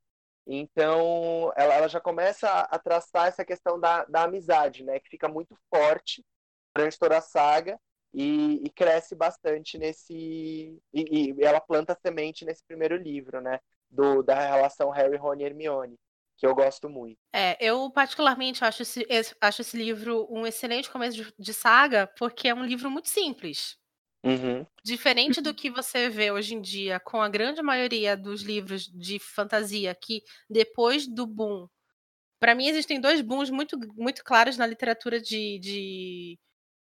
[0.47, 5.01] Então, ela, ela já começa a, a traçar essa questão da, da amizade, né?
[5.01, 6.25] Que fica muito forte
[6.77, 7.79] durante toda a saga
[8.17, 10.15] e, e cresce bastante nesse.
[10.15, 13.61] E, e ela planta semente nesse primeiro livro, né?
[13.91, 15.97] Do, da relação Harry, Rony e Hermione,
[16.37, 17.19] que eu gosto muito.
[17.33, 22.07] É, eu particularmente acho esse, esse- acho esse livro um excelente começo de, de saga,
[22.19, 23.77] porque é um livro muito simples.
[24.25, 24.67] Uhum.
[24.83, 29.19] Diferente do que você vê hoje em dia com a grande maioria dos livros de
[29.19, 31.69] fantasia, que depois do boom.
[32.41, 36.39] Para mim, existem dois booms muito, muito claros na literatura de, de,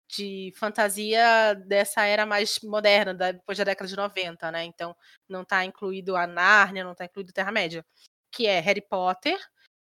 [0.09, 4.64] de fantasia dessa era mais moderna, da, depois da década de 90, né?
[4.64, 4.95] Então,
[5.29, 7.85] não está incluído a Nárnia, não está incluído Terra-média,
[8.33, 9.38] que é Harry Potter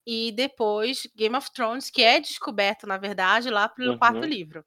[0.06, 3.98] e depois Game of Thrones, que é descoberto, na verdade, lá pelo Uhum.
[3.98, 4.64] quarto livro.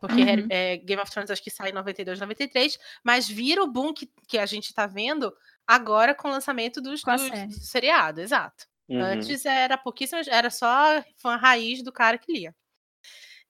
[0.00, 0.46] Porque Uhum.
[0.50, 4.06] é, Game of Thrones acho que sai em 92, 93, mas vira o boom que,
[4.28, 5.34] que a gente tá vendo
[5.66, 7.46] agora com o lançamento dos, dos- série.
[7.48, 8.66] do seriado, exato.
[8.88, 9.00] Uhum.
[9.02, 12.54] Antes era pouquíssimo, era só fã raiz do cara que lia.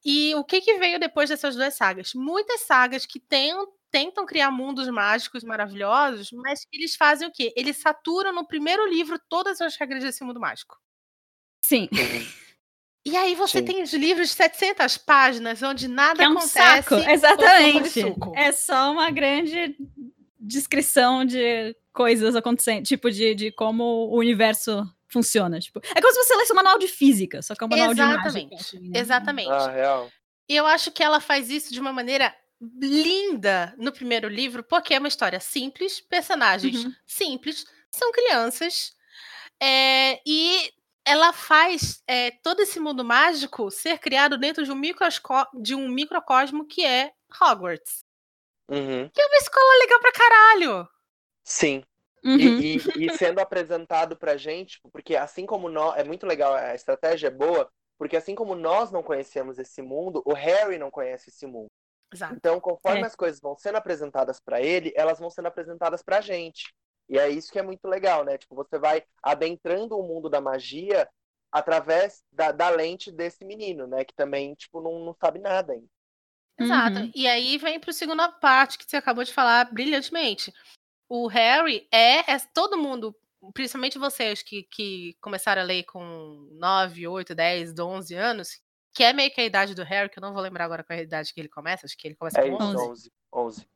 [0.04, 2.14] E o que, que veio depois dessas duas sagas?
[2.14, 7.52] Muitas sagas que tentam, tentam criar mundos mágicos maravilhosos, mas que eles fazem o quê?
[7.56, 10.76] Eles saturam no primeiro livro todas as regras desse mundo mágico.
[11.60, 11.88] Sim.
[13.04, 13.64] E aí você Sim.
[13.64, 16.52] tem os livros de 700 páginas, onde nada é um acontece.
[16.52, 16.94] saco.
[16.94, 18.00] Exatamente.
[18.34, 19.74] É só uma grande
[20.38, 25.58] descrição de coisas acontecendo, tipo de, de como o universo funciona.
[25.60, 27.94] Tipo, é como se você lesse um manual de física, só que é um manual
[27.94, 28.28] de mágica.
[28.28, 28.54] Exatamente.
[28.54, 28.98] assim, né?
[28.98, 29.50] Exatamente.
[29.50, 30.12] Ah, real.
[30.48, 32.34] E eu acho que ela faz isso de uma maneira
[32.80, 36.92] linda no primeiro livro, porque é uma história simples, personagens Uhum.
[37.06, 38.92] simples, são crianças,
[39.62, 40.72] é, e
[41.04, 45.88] ela faz é, todo esse mundo mágico ser criado dentro de um, microsco- de um
[45.88, 48.04] microcosmo que é Hogwarts.
[48.68, 49.08] Uhum.
[49.08, 50.88] Que é uma escola legal pra caralho.
[51.44, 51.82] Sim.
[52.24, 52.36] Uhum.
[52.38, 55.96] E, e- e sendo apresentado pra gente, tipo, porque assim como nós.
[55.98, 60.22] É muito legal, a estratégia é boa, porque assim como nós não conhecemos esse mundo,
[60.24, 61.68] o Harry não conhece esse mundo.
[62.12, 62.34] Exato.
[62.34, 63.06] Então, conforme É.
[63.06, 66.72] as coisas vão sendo apresentadas pra ele, elas vão sendo apresentadas pra gente.
[67.08, 68.36] E é isso que é muito legal, né?
[68.38, 71.08] Tipo, você vai adentrando o mundo da magia
[71.50, 74.04] através da, da lente desse menino, né?
[74.04, 75.86] Que também, tipo, não, não sabe nada ainda.
[76.60, 76.98] Exato.
[76.98, 77.12] Uhum.
[77.14, 80.52] E aí vem para a segunda parte que você acabou de falar brilhantemente.
[81.08, 83.14] O Harry é, é todo mundo,
[83.54, 88.60] principalmente vocês que, que começaram a ler com 9, 8, 10, 11 anos,
[88.94, 90.96] que é meio que a idade do Harry, que eu não vou lembrar agora qual
[90.96, 92.90] é a idade que ele começa, acho que ele começa É com isso, 11.
[92.90, 93.12] 11.
[93.32, 93.66] 11.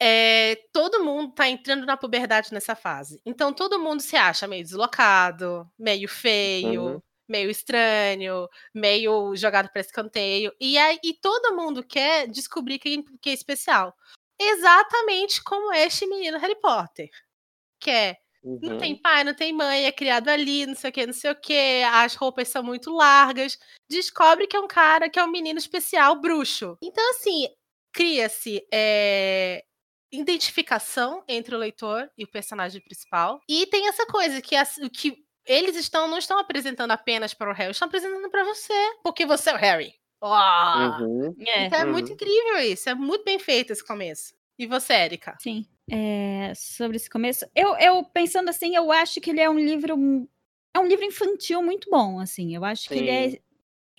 [0.00, 3.20] É, todo mundo tá entrando na puberdade nessa fase.
[3.24, 7.02] Então todo mundo se acha meio deslocado, meio feio, Uhum.
[7.28, 10.52] meio estranho, meio jogado para escanteio.
[10.60, 13.96] E aí e todo mundo quer descobrir quem que é especial.
[14.40, 17.08] Exatamente como este menino Harry Potter.
[17.80, 18.78] Que é, não Uhum.
[18.78, 21.40] tem pai, não tem mãe, é criado ali, não sei o que, não sei o
[21.40, 23.58] que, as roupas são muito largas.
[23.88, 26.76] Descobre que é um cara, que é um menino especial, bruxo.
[26.82, 27.48] Então, assim,
[27.92, 29.64] cria-se é,
[30.12, 33.40] identificação entre o leitor e o personagem principal.
[33.48, 35.16] E tem essa coisa que, as- que
[35.46, 39.50] eles estão não estão apresentando apenas para o Harry, estão apresentando para você, porque você
[39.50, 39.94] é o Harry.
[40.26, 41.02] Ó!
[41.02, 41.34] Uhum.
[41.46, 41.92] É, Então é Uhum.
[41.92, 44.32] muito incrível isso, é muito bem feito esse começo.
[44.58, 45.36] E você, Erika?
[45.40, 45.66] sim.
[45.90, 50.26] É, sobre esse começo, eu, eu pensando assim, eu acho que ele é um livro
[50.74, 52.54] é um livro infantil muito bom, assim.
[52.56, 53.38] Eu acho que ele é Sim.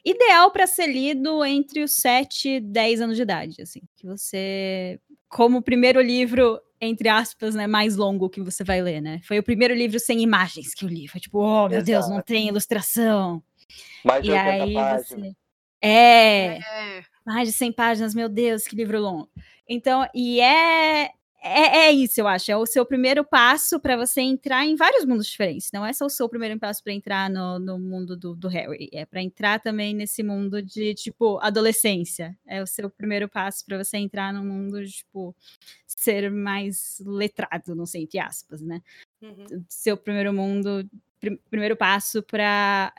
[0.04, 3.82] ideal para ser lido entre os 7 e 10 anos de idade, assim.
[3.96, 9.00] Que você como o primeiro livro entre aspas, né, mais longo que você vai ler,
[9.00, 9.22] né?
[9.24, 11.08] Foi o primeiro livro sem imagens que eu li.
[11.08, 12.26] Foi tipo, oh, meu Deus, não Exato.
[12.28, 13.44] tem ilustração.
[14.04, 15.36] Mais de E 80 aí você
[15.86, 17.04] É, É.
[17.26, 19.30] mais de 100 páginas, meu Deus, que livro longo.
[19.68, 21.12] Então, e é
[21.48, 22.52] é, é isso, eu acho.
[22.52, 25.70] É o seu primeiro passo para você entrar em vários mundos diferentes.
[25.72, 28.90] Não é só o seu primeiro passo para entrar no, no mundo do, do Harry.
[28.92, 32.36] É para entrar também nesse mundo de, tipo, adolescência.
[32.48, 35.36] É o seu primeiro passo para você entrar no mundo, de, tipo,
[35.86, 38.82] ser mais letrado, não sei, entre aspas, né?
[39.22, 39.64] Uhum.
[39.70, 40.84] seu primeiro mundo,
[41.20, 42.92] prim- primeiro passo para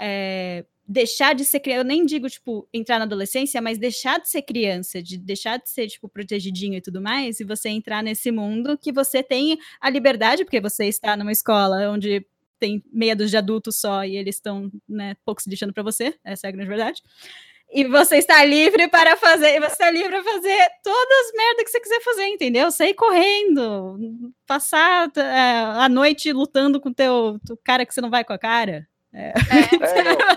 [0.87, 1.81] deixar de ser criança.
[1.81, 5.68] Eu nem digo, tipo, entrar na adolescência, mas deixar de ser criança, de deixar de
[5.68, 9.90] ser, tipo, protegidinho e tudo mais, e você entrar nesse mundo que você tem a
[9.90, 12.25] liberdade, porque você está numa escola onde
[12.59, 16.46] tem dúzia de adultos só e eles estão, né, pouco se deixando para você, essa
[16.46, 17.03] é a grande verdade.
[17.68, 21.70] E você está livre para fazer, você está livre para fazer todas as merdas que
[21.70, 22.70] você quiser fazer, entendeu?
[22.70, 28.09] Sair correndo, passar é, a noite lutando com o teu, teu cara que você não
[28.09, 28.88] vai com a cara.
[29.16, 29.33] É.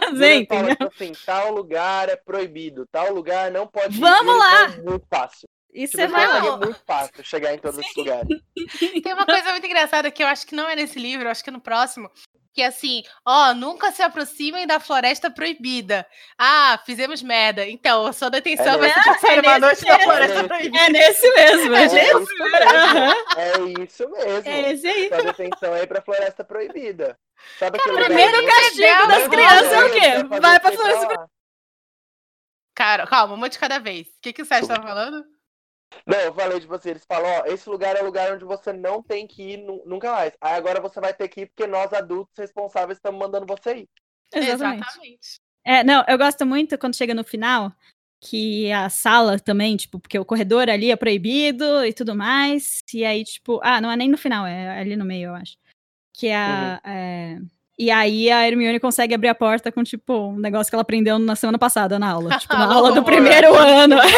[0.05, 3.99] Fazer, Ele fala, assim, tal lugar é proibido, tal lugar não pode ir.
[3.99, 4.67] Vamos eles lá!
[4.67, 5.49] vão muito fácil.
[5.73, 6.57] E Tipo, lá.
[6.57, 8.27] muito fácil chegar em todos esses lugares.
[9.03, 11.43] Tem uma coisa muito engraçada que eu acho que não é nesse livro, eu acho
[11.43, 12.09] que é no próximo.
[12.51, 16.05] Que é assim, ó, nunca se aproximem da floresta proibida.
[16.37, 17.63] Ah, fizemos merda.
[17.69, 20.11] Então, a sua detenção É vai se nesse- passar é uma nesse noite na mesmo.
[20.11, 20.77] floresta É proibida.
[20.79, 22.57] É nesse mesmo, É é isso nesse mesmo.
[23.37, 24.49] É isso mesmo.
[24.49, 25.07] É esse aí.
[25.09, 27.17] Sua detenção aí pra Floresta Proibida.
[27.59, 30.39] Sabe aquele O primeiro castigo das não crianças é o vai quê?
[30.41, 31.27] Vai pra floresta lá?
[32.75, 34.07] Cara, calma, uma de cada vez.
[34.07, 35.23] O que, que o Sérgio tava falando?
[36.05, 38.71] Não, eu falei de você, eles falam, ó, esse lugar é o lugar onde você
[38.73, 40.33] não tem que ir nu- nunca mais.
[40.39, 43.89] Aí agora você vai ter que ir porque nós adultos responsáveis estamos mandando você ir.
[44.33, 44.81] Exatamente.
[44.83, 45.39] Exatamente.
[45.65, 47.71] É, não, eu gosto muito quando chega no final,
[48.21, 52.81] que a sala também, tipo, porque o corredor ali é proibido e tudo mais.
[52.93, 55.57] E aí, tipo, ah, não é nem no final, é ali no meio, eu acho.
[56.13, 56.81] Que é a.
[56.85, 56.91] Uhum.
[56.91, 57.39] é,
[57.79, 61.17] E aí a Hermione consegue abrir a porta com, tipo, um negócio que ela aprendeu
[61.17, 62.37] na semana passada na aula.
[62.37, 63.95] Tipo, na aula do primeiro ano.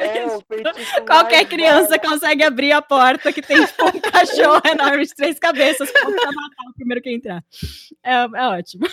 [0.00, 5.14] É feitiço Qualquer criança consegue abrir a porta que tem, tipo, um cachorro enorme de
[5.14, 7.44] três cabeças pra matar o primeiro que entrar.
[8.02, 8.86] É, é ótimo.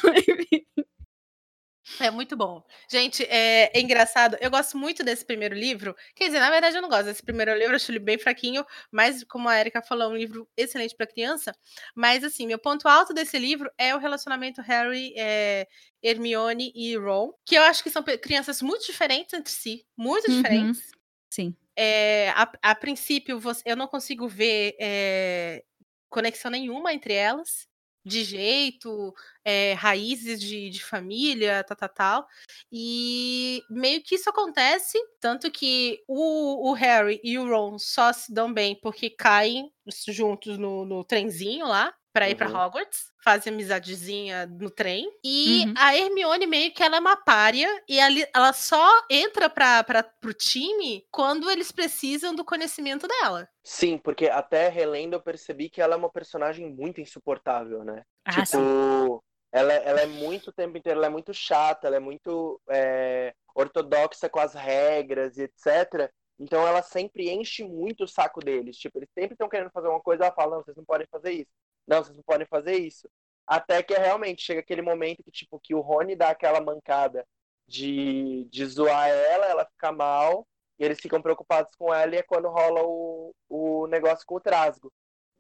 [2.00, 2.64] É muito bom.
[2.90, 4.38] Gente, é, é engraçado.
[4.40, 5.96] Eu gosto muito desse primeiro livro.
[6.16, 9.24] Quer dizer, na verdade, eu não gosto desse primeiro livro, acho ele bem fraquinho, mas,
[9.24, 11.56] como a Erika falou, é um livro excelente para criança.
[11.96, 15.68] Mas, assim, meu ponto alto desse livro é o relacionamento Harry, é,
[16.04, 20.36] Hermione e Ron, que eu acho que são crianças muito diferentes entre si, muito Uhum.
[20.38, 20.92] diferentes.
[21.32, 21.56] Sim.
[21.76, 25.64] É, a, a princípio, você- eu não consigo ver é,
[26.10, 27.68] conexão nenhuma entre elas,
[28.08, 32.28] de jeito, é, raízes de, de família, tal, tal, tal.
[32.72, 38.34] E meio que isso acontece, tanto que o, o Harry e o Ron só se
[38.34, 39.72] dão bem porque caem
[40.08, 41.94] juntos no, no trenzinho lá.
[42.18, 42.56] Pra ir pra Uhum.
[42.56, 45.08] Hogwarts, fazem amizadezinha no trem.
[45.24, 45.74] E Uhum.
[45.78, 50.02] a Hermione meio que ela é uma pária e ali, ela só entra pra, pra,
[50.02, 53.48] pro time quando eles precisam do conhecimento dela.
[53.64, 58.02] Sim, porque até relendo eu percebi que ela é uma personagem muito insuportável, né?
[58.26, 58.58] Ah, sim.
[58.58, 62.60] Tipo, ela, ela é muito o tempo inteiro, ela é muito chata, ela é muito
[62.68, 66.12] é, ortodoxa com as regras e etc.
[66.40, 68.76] Então ela sempre enche muito o saco deles.
[68.78, 71.32] Tipo, eles sempre estão querendo fazer uma coisa, ela fala, não, vocês não podem fazer
[71.32, 71.52] isso.
[71.88, 73.10] Não, vocês não podem fazer isso.
[73.46, 77.26] Até que realmente chega aquele momento que, tipo, que o Rony dá aquela mancada
[77.68, 80.46] de, de zoar ela, ela fica mal,
[80.80, 84.40] e eles ficam preocupados com ela, e é quando rola o, o negócio com o
[84.42, 84.92] trasgo.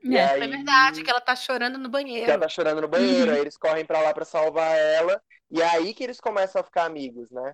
[0.03, 0.23] E É.
[0.31, 2.39] aí- É verdade que ela tá chorando no que ela banheiro.
[2.39, 3.35] tá chorando no banheiro, Uhum.
[3.35, 6.63] aí eles correm pra lá pra salvar ela, e é aí que eles começam a
[6.63, 7.53] ficar amigos, né?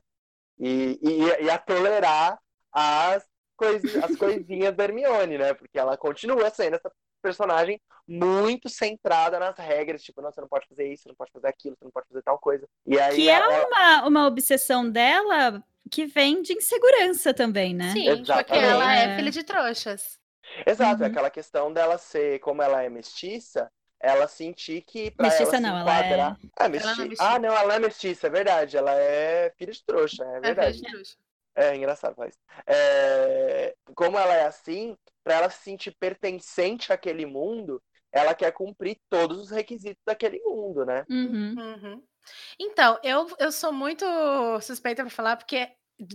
[0.59, 2.39] E, e, e a tolerar
[2.71, 5.53] as, coisi, as coisinhas da Hermione, né?
[5.53, 6.91] Porque ela continua sendo essa
[7.23, 11.31] personagem muito centrada nas regras, tipo, não, você não pode fazer isso, você não pode
[11.31, 12.67] fazer aquilo, você não pode fazer tal coisa.
[12.85, 17.91] E aí Que é ela- uma, uma obsessão dela que vem de insegurança também, né?
[17.93, 18.65] Sim, porque Exatamente.
[18.65, 19.15] ela é É.
[19.15, 20.19] filha de trouxas.
[20.65, 21.11] Exato, é Uhum.
[21.11, 25.79] aquela questão dela ser, como ela é mestiça, ela sentir que pra Mestiça ela não,
[25.79, 26.13] ela é-.
[26.21, 26.85] Ah, Ela mesti...
[26.85, 27.23] não é mestiça.
[27.31, 28.75] Ah, não, ela é mestiça, é verdade.
[28.77, 30.81] Ela é filha de trouxa, é É filha verdade.
[30.81, 31.15] de trouxa.
[31.55, 32.37] É engraçado, faz.
[32.65, 33.75] É...
[33.95, 39.39] Como ela é assim, pra ela se sentir pertencente àquele mundo, ela quer cumprir todos
[39.39, 41.03] os requisitos daquele mundo, né?
[41.09, 41.55] Uhum.
[41.57, 42.03] Uhum.
[42.59, 44.05] Então, eu, eu sou muito
[44.61, 45.69] suspeita pra falar, porque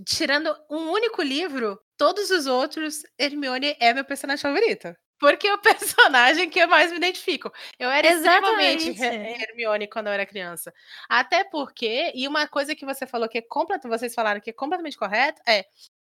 [0.04, 4.94] tirando um único livro, todos os outros, Hermione é meu personagem favorito.
[5.18, 5.58] Porque é o
[6.38, 7.52] personagem que eu mais me identifico.
[7.78, 9.40] Eu era extremamente Exatamente.
[9.42, 10.72] Her- Hermione quando eu era criança.
[11.08, 14.52] Até porque, e uma coisa que você falou que é completa, vocês falaram que é
[14.52, 15.64] completamente correto, é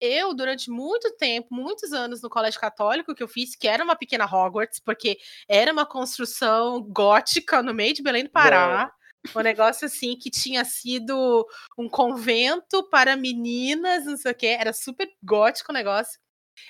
[0.00, 3.96] eu, durante muito tempo, muitos anos no colégio católico que eu fiz, que era uma
[3.96, 8.92] pequena Hogwarts, porque era uma construção gótica no meio de Belém do Pará.
[9.34, 11.46] Um negócio assim que tinha sido
[11.78, 14.48] um convento para meninas, não sei o quê.
[14.48, 16.20] Era super gótico o negócio.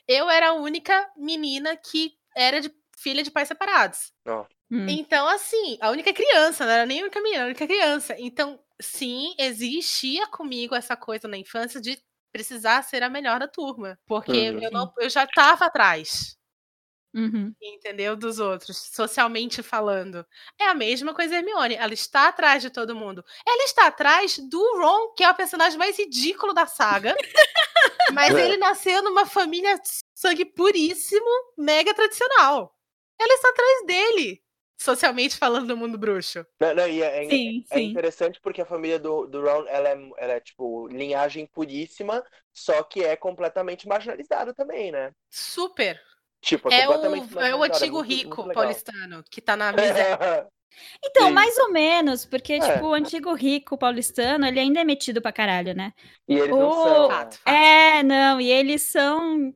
[0.07, 4.13] Eu era a única menina que era de filha de pais separados.
[4.71, 4.87] Hum.
[4.89, 8.15] Então, assim, a única criança, não era nem a única menina, a única criança.
[8.19, 11.99] Então, sim, existia comigo essa coisa na infância de
[12.33, 13.99] precisar ser a melhor da turma.
[14.07, 14.61] Porque Uhum.
[14.63, 16.37] eu, não, eu já estava atrás,
[17.15, 17.55] Uhum.
[17.63, 18.17] entendeu?
[18.17, 20.27] Dos outros, socialmente falando.
[20.61, 21.77] É a mesma coisa Hermione.
[21.77, 23.25] Ela está atrás de todo mundo.
[23.47, 27.15] Ela está atrás do Ron, que é o personagem mais ridículo da saga.
[28.13, 28.45] mas É.
[28.45, 29.79] ele nasceu numa família
[30.25, 31.27] sangue puríssimo,
[31.59, 32.75] mega tradicional.
[33.21, 34.43] Ela está atrás dele,
[34.77, 36.45] socialmente falando do mundo bruxo.
[36.61, 37.85] Não, não, e é, é- Sim, é sim.
[37.91, 42.83] interessante porque a família do, do Ron, ela é, ela é, tipo, linhagem puríssima, só
[42.83, 45.13] que é completamente marginalizada também, né?
[45.31, 46.01] Super.
[46.41, 49.73] Tipo, É completamente o, é o marginalizada, antigo muito- rico muito paulistano, que tá na
[50.19, 50.49] miséria.
[51.05, 51.33] Então, Sim.
[51.33, 52.59] mais ou menos, porque, É.
[52.73, 55.93] tipo, o antigo rico paulistano, ele ainda é metido pra caralho, né?
[56.27, 57.09] e eles não O- são.
[57.09, 57.15] né?
[57.15, 57.49] Fato, fato.
[57.49, 59.55] É, não, e eles são,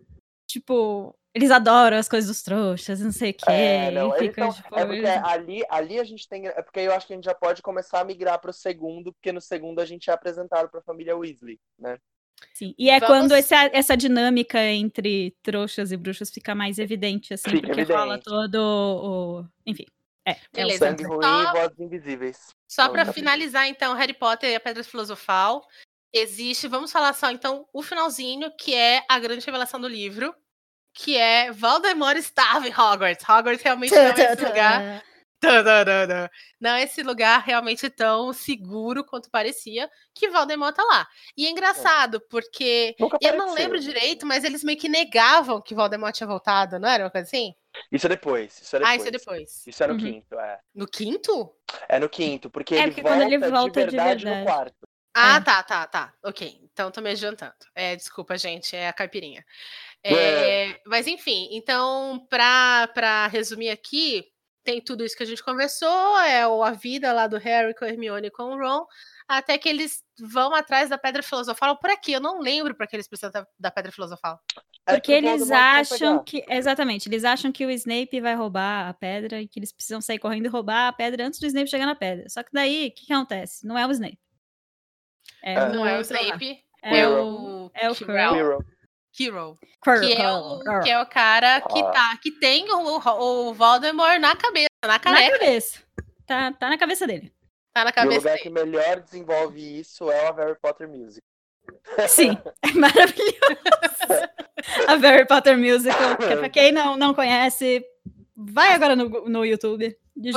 [0.49, 3.45] tipo, eles adoram as coisas dos trouxas, não sei o quê.
[3.51, 6.47] É, não, ficam, tipo, é porque eles- ali, ali a gente tem.
[6.49, 9.31] É porque eu acho que a gente já pode começar a migrar pro segundo, porque
[9.31, 11.99] no segundo a gente é apresentado pra família Weasley, né?
[12.55, 12.75] Sim.
[12.79, 17.51] E é Vamos- quando essa, essa dinâmica entre trouxas e bruxas fica mais evidente, assim,
[17.51, 18.25] Fica porque rola evidente.
[18.25, 19.45] todo o.
[19.67, 19.87] Enfim.
[20.25, 20.87] É, é o Beleza.
[20.87, 22.39] Sangue ruim Só- e vozes invisíveis.
[22.69, 25.67] Só tá finalizar, então, Harry Potter e a Pedra Filosofal.
[26.13, 30.35] Existe, vamos falar só, então, o finalzinho, que é a grande revelação do livro,
[30.95, 33.29] que é Voldemort estava em Hogwarts.
[33.29, 35.05] Hogwarts realmente não é esse lugar.
[36.61, 41.07] Não é esse lugar realmente tão seguro quanto parecia que Valdemort tá lá.
[41.37, 46.13] E é engraçado, porque eu não lembro direito, mas eles meio que negavam que Valdemort
[46.13, 47.53] tinha voltado, não era uma coisa assim?
[47.93, 48.61] Isso é depois.
[48.61, 48.91] Isso é depois.
[48.93, 49.67] Ah, isso é depois.
[49.69, 50.01] Isso é no Uhum.
[50.01, 50.59] quinto, é.
[50.75, 51.55] No quinto?
[51.89, 54.41] É no quinto, porque É, ele porque volta, quando ele volta de de verdade verdade.
[54.41, 54.88] no quarto.
[55.21, 55.41] Ah, É.
[55.41, 56.15] tá, tá, tá.
[56.23, 56.61] Ok.
[56.73, 57.53] Então tô me adiantando.
[57.75, 59.45] É, desculpa, gente, é a caipirinha.
[60.03, 60.13] É.
[60.71, 64.25] É, mas enfim, então, pra, pra resumir aqui,
[64.63, 67.85] tem tudo isso que a gente conversou, é o- a vida lá do Harry com
[67.85, 68.87] a Hermione e com o Ron,
[69.27, 72.13] até que eles vão atrás da Pedra Filosofal por aqui.
[72.13, 74.39] Eu não lembro pra que eles precisam da, da Pedra Filosofal.
[74.87, 76.45] É Porque eles acham que.
[76.49, 80.19] Exatamente, eles acham que o Snape vai roubar a pedra e que eles precisam sair
[80.19, 82.29] correndo e roubar a pedra antes do Snape chegar na pedra.
[82.29, 83.67] Só que daí, o que, que acontece?
[83.67, 84.19] Não é o Snape.
[85.43, 85.69] É, É.
[85.69, 86.01] Não é o.
[86.01, 87.71] Snape, É, é, o.
[87.75, 88.59] é o Quirrell.
[89.13, 91.91] Quirrell, que é o, que é o cara que, Ah.
[91.91, 92.99] tá, que tem o,
[93.49, 95.83] o Voldemort na cabeça, na Na cabeça.
[96.27, 97.33] Tá, tá na cabeça dele.
[97.75, 98.43] Tá na E o cabeça lugar dele.
[98.43, 101.23] que melhor desenvolve isso é o Harry Potter Music.
[102.09, 104.29] Sim, é maravilhoso.
[104.87, 106.17] A Harry Potter Musical.
[106.17, 107.85] Que pra quem não, não conhece,
[108.37, 109.97] vai agora no, no YouTube.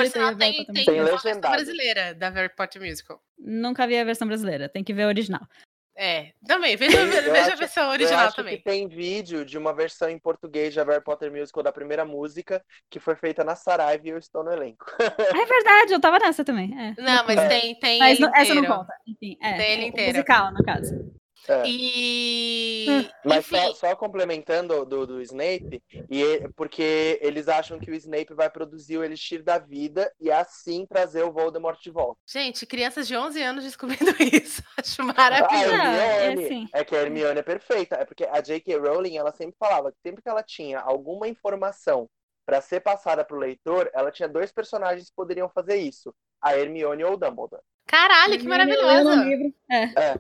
[0.10, 0.86] Sinal, a tem, tem.
[0.86, 3.22] Tem uma versão brasileira da Harry Potter Musical.
[3.38, 5.41] Nunca vi a versão brasileira, tem que ver a original.
[5.98, 6.76] É, também.
[6.78, 8.58] Veja, Eu veja a versão Eu original acho também.
[8.58, 12.63] que tem vídeo de uma versão em português de Harry Potter Musical da primeira música
[12.89, 14.86] que foi feita na Saraiva e eu estou no elenco.
[15.44, 16.72] É verdade, eu tava nessa também.
[16.80, 16.96] é.
[17.02, 17.48] Não, mas É.
[17.50, 18.94] tem, tem Mas ele não- essa não conta.
[19.06, 19.54] Enfim, é.
[19.58, 20.13] Tem ele inteiro.
[20.13, 21.13] Musical, no caso.
[21.48, 21.64] É.
[21.66, 22.86] E.
[23.26, 27.96] Mas Enfim, só, só complementando do, do Snape, e e- porque eles acham que o
[27.96, 32.20] Snape vai produzir o Elixir da Vida e assim trazer o Voldemort de volta.
[32.28, 34.62] gente, crianças de 11 anos descobrindo isso.
[34.78, 35.74] Acho A maravilhoso.
[35.76, 36.68] É Hermione, assim.
[36.74, 37.96] é que a Hermione é perfeita.
[37.96, 38.78] É porque a J.K.
[38.78, 42.10] Rowling, ela sempre falava que sempre que ela tinha alguma informação
[42.46, 46.14] para ser passada pro leitor, ela tinha dois personagens que poderiam fazer isso.
[46.42, 47.62] A Hermione ou o Dumbledore.
[47.88, 49.12] Caralho, que maravilhosa.
[49.70, 50.16] É.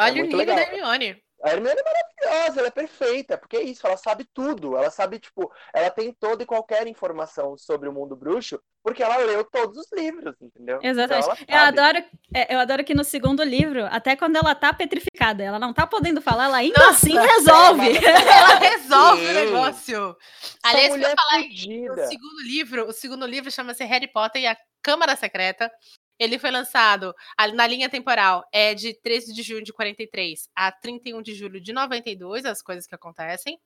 [0.00, 0.56] Olha o muito nível legal.
[0.56, 1.22] da Hermione.
[1.42, 4.76] A Hermione é maravilhosa, ela é perfeita, porque é isso, ela sabe tudo.
[4.76, 9.16] Ela sabe, tipo, ela tem toda e qualquer informação sobre o mundo bruxo, porque ela
[9.16, 10.78] leu todos os livros, entendeu?
[10.82, 11.42] Exatamente.
[11.42, 15.42] Então eu, adoro, é, eu adoro que no segundo livro, até quando ela tá petrificada,
[15.42, 17.90] ela não tá podendo falar, ela ainda Nossa, assim resolve.
[18.30, 19.34] Ela resolve o Sim.
[19.34, 20.16] negócio.
[20.42, 21.92] Essa Aliás, pra falar é fodida.
[21.92, 25.70] O segundo livro, o segundo livro chama-se Harry Potter e a Câmara Secreta.
[26.20, 27.14] Ele foi lançado
[27.54, 31.72] na linha temporal é de 13 de junho de 43 a 31 de julho de
[31.72, 33.58] 92, as coisas que acontecem.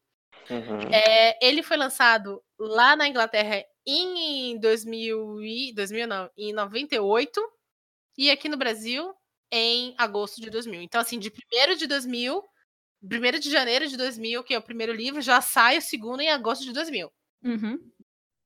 [0.48, 0.80] Uhum.
[0.92, 7.40] É, ele foi lançado lá na Inglaterra em 2000 e 2000 não, em 98
[8.16, 9.12] e aqui no Brasil
[9.50, 10.82] em agosto de 2000.
[10.82, 12.40] Então assim, de 1 de 2000,
[13.02, 16.30] 1 de janeiro de 2000, que é o primeiro livro, já sai o segundo em
[16.30, 17.12] agosto de 2000
[17.42, 17.78] Uhum.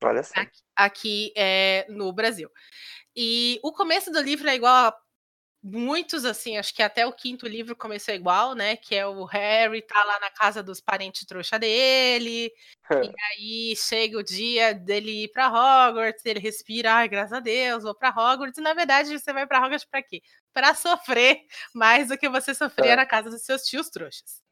[0.02, 0.32] Olha só.
[0.40, 2.50] aqui, aqui é, no Brasil.
[3.16, 4.98] E o começo do livro é igual a
[5.62, 8.76] muitos, assim, acho que até o quinto livro começou igual, né?
[8.76, 12.52] Que é o Harry tá lá na casa dos parentes trouxa dele,
[13.02, 17.84] e aí chega o dia dele ir pra Hogwarts, ele respira, ai, graças a Deus,
[17.84, 20.22] vou pra Hogwarts, e na verdade você vai pra Hogwarts pra quê?
[20.54, 21.42] Pra sofrer
[21.74, 22.96] mais do que você sofria É.
[22.96, 24.42] na casa dos seus tios trouxas.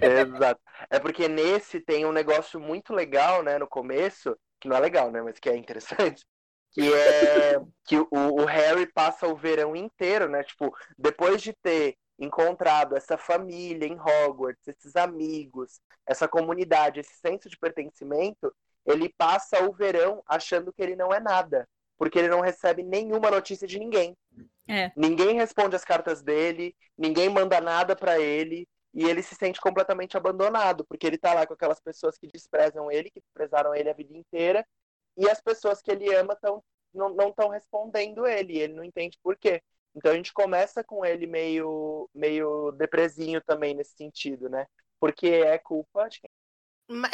[0.00, 0.60] Exato.
[0.90, 5.10] É porque nesse tem um negócio muito legal, né, no começo, que não é legal,
[5.12, 6.24] né, mas que é interessante,
[6.72, 11.96] que é que o, o Harry passa o verão inteiro, né, tipo, depois de ter
[12.18, 18.54] encontrado essa família em Hogwarts, esses amigos, essa comunidade, esse senso de pertencimento,
[18.86, 23.30] ele passa o verão achando que ele não é nada, porque ele não recebe nenhuma
[23.30, 24.16] notícia de ninguém.
[24.68, 24.92] É.
[24.96, 30.16] Ninguém responde as cartas dele, ninguém manda nada pra ele, e ele se sente completamente
[30.16, 33.94] abandonado, porque ele tá lá com aquelas pessoas que desprezam ele, que desprezaram ele a
[33.94, 34.66] vida inteira,
[35.16, 39.18] e as pessoas que ele ama tão, não estão respondendo ele, e ele não entende
[39.22, 39.62] por quê.
[39.94, 44.66] Então a gente começa com ele meio, meio depresinho também nesse sentido, né?
[44.98, 46.30] Porque é culpa de quem?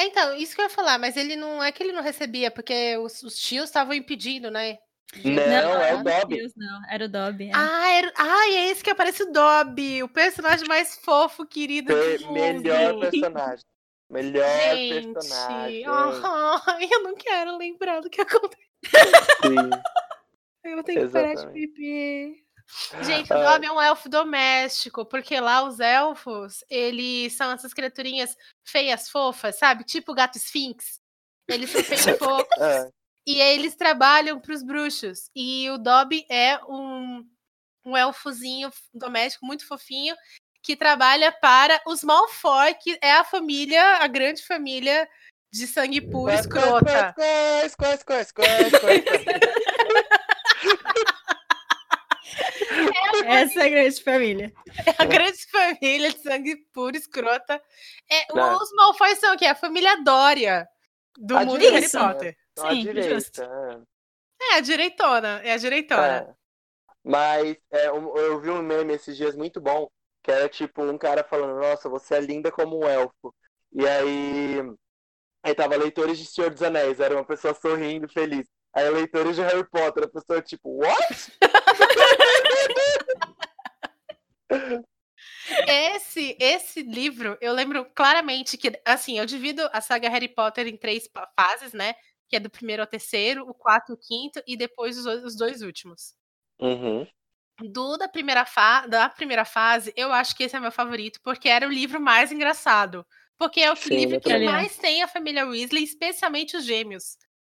[0.01, 2.97] Então, isso que eu ia falar, mas ele não é que ele não recebia, porque
[2.99, 4.79] os, os tios estavam impedindo, né?
[5.15, 6.37] de- Não, é o era Dobby.
[6.37, 7.49] Deus, não, era o Dobby.
[7.49, 7.53] é.
[7.55, 8.13] Ah, era...
[8.17, 12.33] ah, é esse que aparece o Dobby, o personagem mais fofo, querido do mundo.
[12.33, 13.65] melhor personagem.
[14.11, 15.83] Melhor Gente, personagem.
[16.91, 18.65] eu não quero lembrar do que aconteceu.
[19.43, 19.71] Sim.
[20.65, 21.53] Eu tenho que parar de Exatamente.
[21.53, 22.45] beber.
[23.03, 23.39] Gente, o.
[23.39, 29.57] Dobby é um elfo doméstico, porque lá os elfos, eles são essas criaturinhas feias, fofas,
[29.57, 29.85] sabe?
[29.85, 31.01] Tipo o gato esfinx.
[31.47, 32.59] Eles são feios e fofos.
[32.59, 32.91] É.
[33.27, 35.31] E eles trabalham para os bruxos.
[35.35, 37.27] E o Dobby é um,
[37.85, 40.15] um elfozinho doméstico muito fofinho
[40.69, 45.09] que trabalha para os Malfoy, que é a família, a grande família
[45.51, 47.15] de sangue puro escrota.
[47.15, 49.05] Quais, quais, quais, quais, quais, quais.
[53.25, 54.53] Essa é a grande família.
[54.85, 57.63] É a grande família de sangue puro escrota.
[58.11, 59.47] É, os Malfoy são o quê?
[59.47, 60.69] A família Dória
[61.17, 61.99] do A mundo de Harry direita.
[62.13, 62.37] Potter.
[62.59, 63.15] A Sim, direita.
[63.15, 63.41] justo.
[63.43, 63.79] é.
[64.53, 65.41] É, a direitona.
[65.43, 66.29] É a direitona.
[66.31, 66.35] É.
[67.03, 69.89] Mas é, um- eu vi um meme esses dias muito bom,
[70.29, 73.35] que era tipo um cara falando, nossa, você é linda como um elfo.
[73.73, 74.59] E aí,
[75.43, 78.47] aí tava leitores de Senhor dos Anéis, era uma pessoa sorrindo, feliz.
[78.75, 81.33] Aí leitores de Harry Potter, a pessoa tipo, what?
[85.67, 90.77] Esse, esse livro, eu lembro claramente que, assim, eu divido a saga Harry Potter em
[90.77, 91.95] três fases, né?
[92.29, 95.63] Que é do primeiro ao terceiro, o quarto, o quinto e depois os, os dois
[95.63, 96.15] últimos.
[96.61, 97.07] Uhum.
[97.61, 101.49] Do da primeira, fa da primeira fase, eu acho que esse é meu favorito, porque
[101.49, 103.05] era o livro mais engraçado.
[103.37, 104.49] Porque é o Sim, livro que também.
[104.49, 107.17] mais tem a família Weasley, especialmente os gêmeos.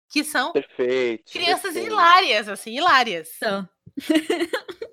[0.09, 1.31] Que são Perfeito.
[1.31, 1.87] crianças perfeito.
[1.87, 3.29] hilárias, assim, hilárias.
[3.37, 3.67] Então,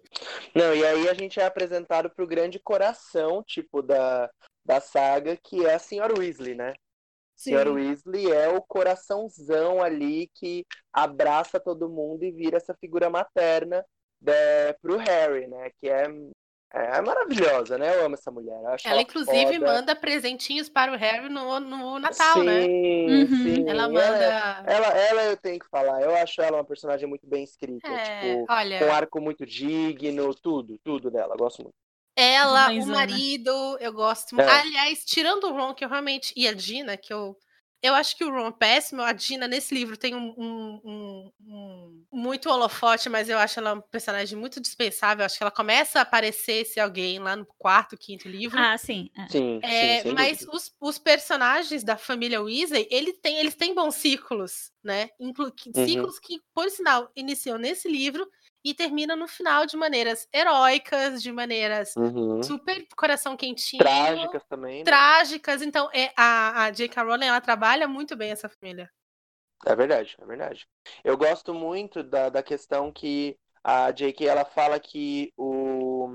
[0.54, 4.30] Não, e aí a gente é apresentado pro grande coração, tipo, da,
[4.64, 6.74] da saga, que é a Senhora Weasley, né?
[7.36, 13.84] Senhora Weasley é o coraçãozão ali que abraça todo mundo e vira essa figura materna
[14.20, 15.70] né, pro Harry, né?
[15.80, 16.06] Que é,
[16.72, 17.96] é maravilhosa, né?
[17.96, 18.56] Eu amo essa mulher.
[18.84, 19.66] Ela, inclusive, foda.
[19.66, 22.66] manda presentinhos para o Harry no, no Natal, sim, né?
[22.66, 23.26] Uhum.
[23.26, 24.64] Sim, Ela é- manda.
[24.66, 28.02] Ela, ela eu tenho que falar, eu acho ela uma personagem muito bem escrita, É,
[28.32, 31.74] tipo, com um olha, arco muito digno, tudo, tudo dela, eu gosto muito.
[32.16, 32.94] ela, o Mãezona.
[32.98, 34.48] marido, eu gosto muito.
[34.48, 34.60] É.
[34.60, 36.32] Aliás, tirando o Ron, que eu realmente.
[36.36, 37.36] E a Dina, que eu.
[37.80, 39.02] Eu acho que o Ron é péssimo.
[39.02, 43.74] A Dina, nesse livro, tem um, um- um- um- muito holofote, mas eu acho ela
[43.74, 45.24] um personagem muito dispensável.
[45.24, 48.58] Acho que ela começa a aparecer se alguém lá no quarto, quinto livro.
[48.58, 49.08] ah, sim.
[49.16, 49.28] é.
[49.28, 53.94] Sim, É, sim, mas os, os personagens da família Weasley, ele tem, eles têm bons
[53.94, 55.10] ciclos, né?
[55.20, 55.84] Inclu que- Uhum.
[55.86, 58.28] Ciclos que, por sinal, iniciam nesse livro
[58.68, 62.42] e terminam no final de maneiras heróicas, de maneiras Uhum.
[62.42, 64.84] super coração quentinho, Trágicas também, né?
[64.84, 65.62] trágicas.
[65.62, 67.02] Então, é, a, a J.K.
[67.02, 68.90] Rowling, ela trabalha muito bem essa família.
[69.66, 70.68] É verdade, é verdade.
[71.02, 74.26] Eu gosto muito da, da questão que a J.K.
[74.26, 76.08] ela fala que o,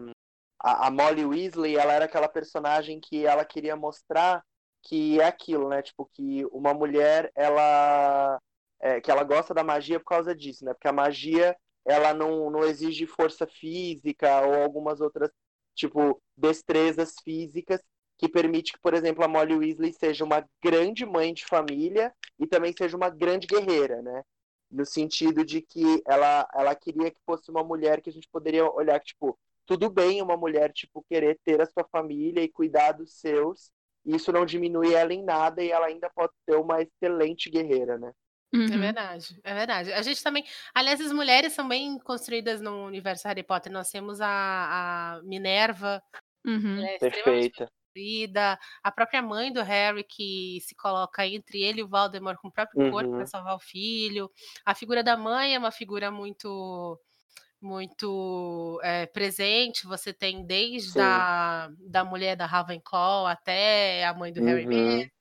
[0.61, 4.43] a, a Molly Weasley ela era aquela personagem que ela queria mostrar
[4.83, 5.81] que é aquilo, né?
[5.81, 8.39] Tipo, que uma mulher, ela
[8.81, 10.73] é, que ela gosta da magia por causa disso, né?
[10.73, 11.55] Porque a magia
[11.86, 15.29] ela não, não exige força física ou algumas outras,
[15.75, 17.81] tipo, destrezas físicas
[18.17, 22.47] que permite que, por exemplo, a Molly Weasley seja uma grande mãe de família e
[22.47, 24.23] também seja uma grande guerreira, né?
[24.71, 28.65] No sentido de que ela, ela queria que fosse uma mulher que a gente poderia
[28.71, 32.93] olhar que, tipo, tudo bem uma mulher, tipo, querer ter a sua família e cuidar
[32.93, 33.71] dos seus,
[34.05, 38.11] isso não diminui ela em nada e ela ainda pode ser uma excelente guerreira, né?
[38.53, 38.67] É Uhum.
[38.79, 39.91] verdade, é verdade.
[39.93, 40.45] A gente também.
[40.75, 43.71] Aliás, as mulheres são bem construídas no universo Harry Potter.
[43.71, 46.01] Nós temos a, a Minerva,
[46.45, 46.79] Uhum.
[46.85, 47.67] é extremamente Perfeita.
[47.93, 52.47] construída, a própria mãe do Harry que se coloca entre ele e o Voldemort com
[52.49, 53.17] o próprio corpo Uhum.
[53.17, 54.29] para salvar o filho.
[54.65, 56.99] A figura da mãe é uma figura muito
[57.61, 59.85] muito é, presente.
[59.87, 60.99] Você tem desde Sim.
[61.01, 64.69] a da mulher da Ravenclaw até a mãe do Harry Uhum.
[64.69, 65.11] mesmo.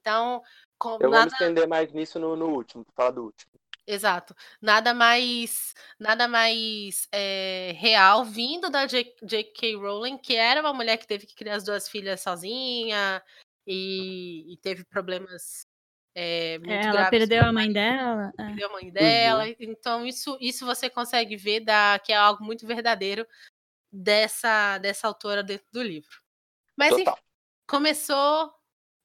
[0.00, 0.42] Então,
[0.78, 3.52] com- Eu vou me nada, estender mais nisso no, no último, falar do último.
[3.86, 9.76] exato, nada mais nada mais é, real vindo da J- J.K.
[9.76, 13.22] Rowling, que era uma mulher que teve que criar as duas filhas sozinha
[13.66, 15.66] e, e teve problemas
[16.14, 18.32] é, muito É, ela graves perdeu a mãe dela.
[18.38, 18.44] é.
[18.44, 19.44] perdeu a mãe dela.
[19.60, 23.26] Então, isso, isso você consegue ver da, que é algo muito verdadeiro
[23.92, 26.20] dessa, dessa autora dentro do livro.
[26.76, 27.18] Mas enfim, Total.
[27.68, 28.52] começou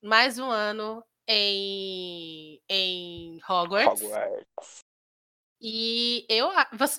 [0.02, 4.02] mais um ano em, em Hogwarts.
[4.02, 4.80] Hogwarts.
[5.62, 6.50] E eu.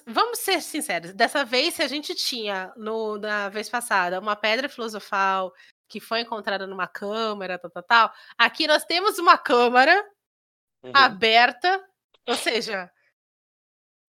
[0.07, 1.13] Vamos ser sinceros.
[1.13, 5.53] Dessa vez, se a gente tinha, no, na vez passada, uma pedra filosofal
[5.89, 8.13] que foi encontrada numa câmara, tal, tal, tal.
[8.39, 9.95] Aqui nós temos uma câmara
[10.85, 10.91] Uhum.
[10.95, 11.81] aberta,
[12.27, 12.91] ou seja,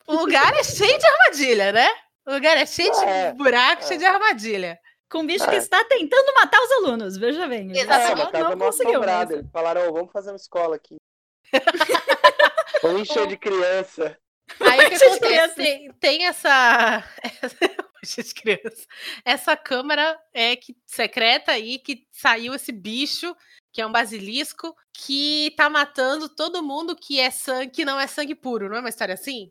[0.08, 1.88] o lugar é cheio de armadilha, né?
[2.26, 3.88] O lugar é cheio É, de buraco, é.
[3.88, 4.80] cheio de armadilha.
[5.12, 5.50] Com um bicho É.
[5.50, 7.78] que está tentando matar os alunos, veja bem.
[7.78, 9.04] É, casa não mal conseguiu.
[9.04, 10.96] Eles falaram, "Ô, vamos fazer uma escola aqui.
[12.82, 14.18] vamos encher de criança.
[14.60, 15.56] Aí o que acontece?
[15.56, 17.04] Tem, tem essa.
[18.04, 18.86] Cheio de criança.
[19.24, 23.36] Essa câmara é que secreta aí que saiu esse bicho,
[23.72, 28.08] que é um basilisco, que tá matando todo mundo que é sangue, que não é
[28.08, 29.50] sangue puro, não é uma história assim?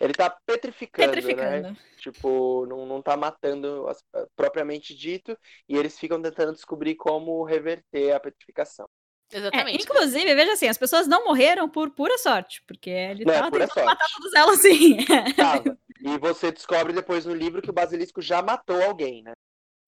[0.00, 1.16] Ele tá petrificando, né?
[1.16, 1.76] Petrificando.
[1.98, 4.04] Tipo, não, não tá matando as-
[4.36, 5.36] propriamente dito.
[5.68, 8.88] E eles ficam tentando descobrir como reverter a petrificação.
[9.30, 9.82] É, Exatamente.
[9.84, 13.50] inclusive, veja assim, as pessoas não morreram por pura sorte, porque ele Não, é tava
[13.50, 14.16] pura tentando matar sorte.
[14.22, 14.96] todas elas assim.
[15.34, 15.78] Tava.
[16.00, 19.32] E você descobre depois no livro que o basilisco já matou alguém, né?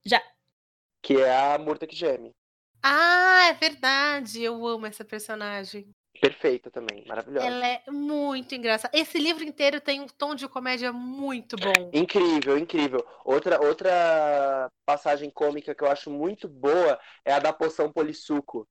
[0.04, 0.20] Já.
[1.00, 2.32] Que é a Murta que geme.
[2.82, 4.42] Ah, é verdade.
[4.42, 5.88] Eu amo essa personagem.
[6.20, 7.46] Perfeita também, maravilhosa.
[7.46, 8.90] Ela é muito engraçada.
[8.98, 11.90] Esse livro inteiro tem um tom de comédia muito bom.
[11.92, 13.06] Incrível, incrível.
[13.24, 18.66] Outra, outra passagem cômica que eu acho muito boa é a da poção polissuco.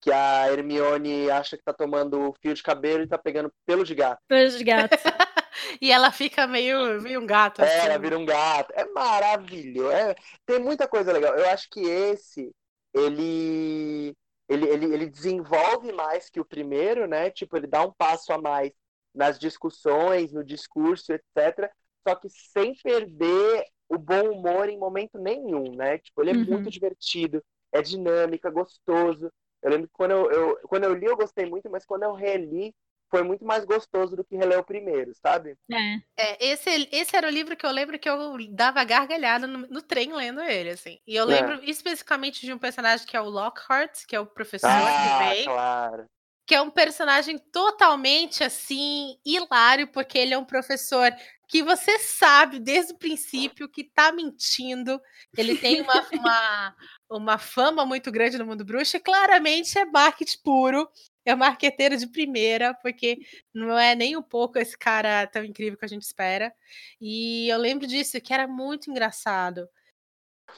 [0.00, 3.94] Que a Hermione acha que tá tomando fio de cabelo e tá pegando pelo de
[3.94, 4.20] gato.
[4.28, 4.96] Beijo de gato.
[5.80, 7.62] E ela fica meio, meio um gato.
[7.62, 7.86] É, assim.
[7.88, 8.72] ela vira um gato.
[8.74, 9.90] É maravilhoso.
[9.90, 10.14] É-
[10.46, 11.34] tem muita coisa legal.
[11.36, 12.50] Eu acho que esse,
[12.94, 14.16] ele,
[14.48, 17.30] ele, ele, ele desenvolve mais que o primeiro, né?
[17.30, 18.72] Tipo, ele dá um passo a mais
[19.14, 21.70] nas discussões, no discurso, etc.
[22.06, 25.98] Só que sem perder o bom humor em momento nenhum, né?
[25.98, 26.44] Tipo, ele é Uhum.
[26.44, 27.42] muito divertido,
[27.72, 29.30] é dinâmico, é gostoso.
[29.62, 32.12] Eu lembro que quando eu, eu, quando eu li, eu gostei muito, mas quando eu
[32.14, 32.74] reli,
[33.10, 35.56] foi muito mais gostoso do que reler o primeiro, sabe?
[35.70, 35.96] É.
[36.16, 39.82] É, esse, esse era o livro que eu lembro que eu dava gargalhada no, no
[39.82, 40.98] trem lendo ele, assim.
[41.06, 44.68] E eu lembro especificamente de um personagem que é o Lockhart, que é o professor
[44.68, 45.44] que Ah, vem.
[45.44, 46.04] claro.
[46.46, 51.10] que é um personagem totalmente assim hilário, porque ele é um professor
[51.48, 55.00] que você sabe desde o princípio que tá mentindo.
[55.36, 56.76] Ele tem uma, uma,
[57.10, 60.88] uma fama muito grande no mundo bruxo, e claramente é marketing puro.
[61.24, 63.18] É marqueteiro de primeira, porque
[63.52, 66.54] não é nem um pouco esse cara tão incrível que a gente espera.
[66.98, 69.68] E eu lembro disso, que era muito engraçado.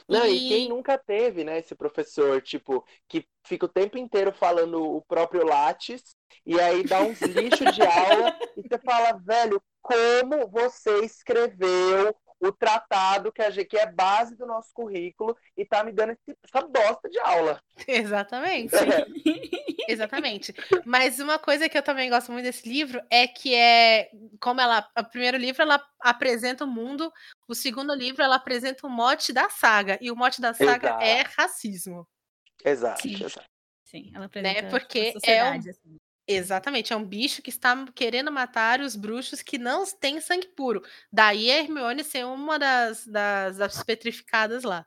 [0.08, 4.80] Não, e quem nunca teve, né, esse professor, tipo, que fica o tempo inteiro falando
[4.80, 6.16] o próprio Lattes,
[6.46, 12.50] e aí dá uns lixos de aula, e você fala, velho, como você escreveu o
[12.52, 16.38] tratado que, a gente, que é base do nosso currículo e tá me dando esse-
[16.42, 17.62] essa bosta de aula.
[17.86, 18.72] Exatamente.
[19.88, 20.54] Exatamente.
[20.86, 24.10] Mas uma coisa que eu também gosto muito desse livro é que é
[24.40, 27.12] como ela, o primeiro livro ela apresenta o mundo,
[27.48, 31.02] o segundo livro ela apresenta o mote da saga e o mote da saga Exato.
[31.04, 32.08] é racismo,
[32.64, 33.14] Exato, Sim.
[33.24, 33.48] exato.
[33.84, 34.70] Sim, ela apresenta né?
[34.70, 35.96] Porque a é um, assim.
[36.32, 40.82] Exatamente, é um bicho que está querendo matar os bruxos que não têm sangue puro.
[41.12, 44.86] Daí a Hermione ser uma das, das, das petrificadas lá.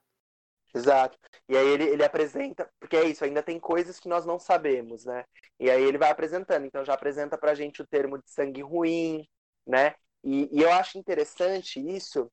[0.73, 1.17] Exato.
[1.47, 5.05] E aí ele, ele apresenta, porque é isso, ainda tem coisas que nós não sabemos,
[5.05, 5.23] né?
[5.59, 9.27] E aí ele vai apresentando, então já apresenta pra gente o termo de sangue ruim,
[9.67, 9.93] né?
[10.23, 12.31] E, e eu acho interessante isso,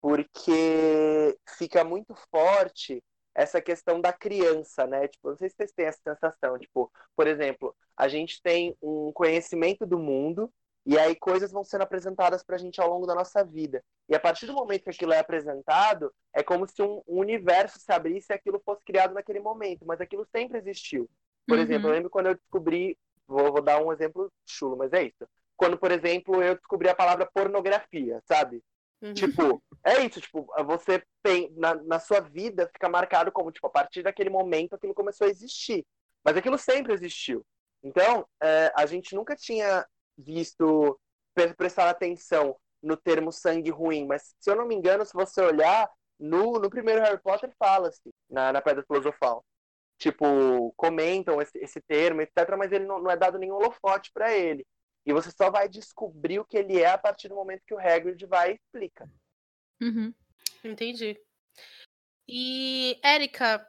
[0.00, 3.02] porque fica muito forte
[3.34, 5.08] essa questão da criança, né?
[5.08, 9.12] Tipo, não sei se vocês têm essa sensação, tipo, por exemplo, a gente tem um
[9.12, 10.52] conhecimento do mundo
[10.84, 13.82] e aí coisas vão sendo apresentadas pra gente ao longo da nossa vida.
[14.08, 17.78] E a partir do momento que aquilo é apresentado, é como se um, um universo
[17.78, 21.08] se abrisse e aquilo fosse criado naquele momento, mas aquilo sempre existiu.
[21.46, 21.64] Por Uhum.
[21.64, 25.26] exemplo, eu lembro quando eu descobri, vou, vou dar um exemplo chulo, mas é isso.
[25.56, 28.62] Quando, por exemplo, eu descobri a palavra pornografia, sabe?
[29.02, 29.14] Uhum.
[29.14, 33.70] Tipo, é isso, tipo, você tem, na, na sua vida fica marcado como, tipo, a
[33.70, 35.84] partir daquele momento aquilo começou a existir.
[36.24, 37.44] Mas aquilo sempre existiu.
[37.82, 39.84] Então, é, a gente nunca tinha
[40.16, 40.98] visto,
[41.34, 45.40] pre- prestar atenção no termo sangue ruim, mas se eu não me engano, se você
[45.40, 49.44] olhar, no, no primeiro Harry Potter fala-se, na, na Pedra Filosofal.
[49.98, 54.32] Tipo, comentam esse, esse termo, etc., mas ele não, não é dado nenhum holofote para
[54.32, 54.66] ele.
[55.06, 57.78] E você só vai descobrir o que ele é a partir do momento que o
[57.78, 59.08] Hagrid vai e explica.
[59.82, 60.14] Uhum.
[60.64, 61.18] Entendi.
[62.28, 63.66] E, Érica,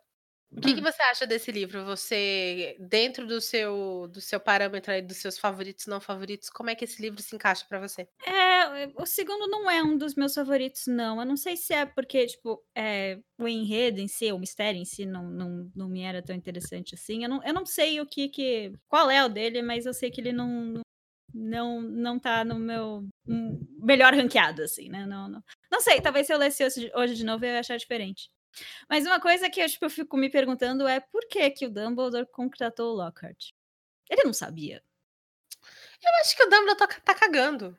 [0.55, 1.83] o que, que você acha desse livro?
[1.85, 6.75] Você, dentro do seu, do seu parâmetro aí, dos seus favoritos não favoritos, como é
[6.75, 8.07] que esse livro se encaixa pra você?
[8.25, 11.19] É, o segundo não é um dos meus favoritos, não.
[11.19, 14.85] Eu não sei se é porque, tipo, é, o enredo em si, o mistério em
[14.85, 17.23] si, não, não, não me era tão interessante assim.
[17.23, 18.71] Eu não, eu não sei o que que.
[18.87, 20.47] Qual é o dele, mas eu sei que ele não.
[20.47, 20.81] não
[21.35, 25.03] não, não tá no meu hum, melhor ranqueado, assim, né?
[25.07, 25.43] Não, não,
[25.73, 28.29] não sei, talvez se eu lesse hoje, hoje de novo eu ia achar diferente.
[28.87, 31.69] Mas uma coisa que eu, tipo, eu fico me perguntando é por que que o
[31.71, 33.49] Dumbledore contratou o Lockhart?
[34.07, 34.83] Ele não sabia.
[36.03, 37.75] Eu acho que o Dumbledore tá, tá cagando.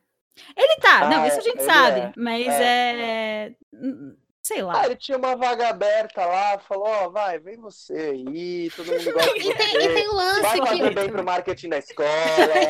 [0.56, 3.54] Ele tá, não, Ah, isso a gente sabe, é, mas é.
[3.72, 4.80] hum, Sei lá.
[4.80, 9.04] Ah, ele tinha uma vaga aberta lá, falou, ó, vai, vem você aí, todo mundo
[9.14, 9.94] gosta de E tem, e você.
[9.94, 10.66] tem o lance Vai que.
[10.66, 12.08] fazer bem pro marketing da escola.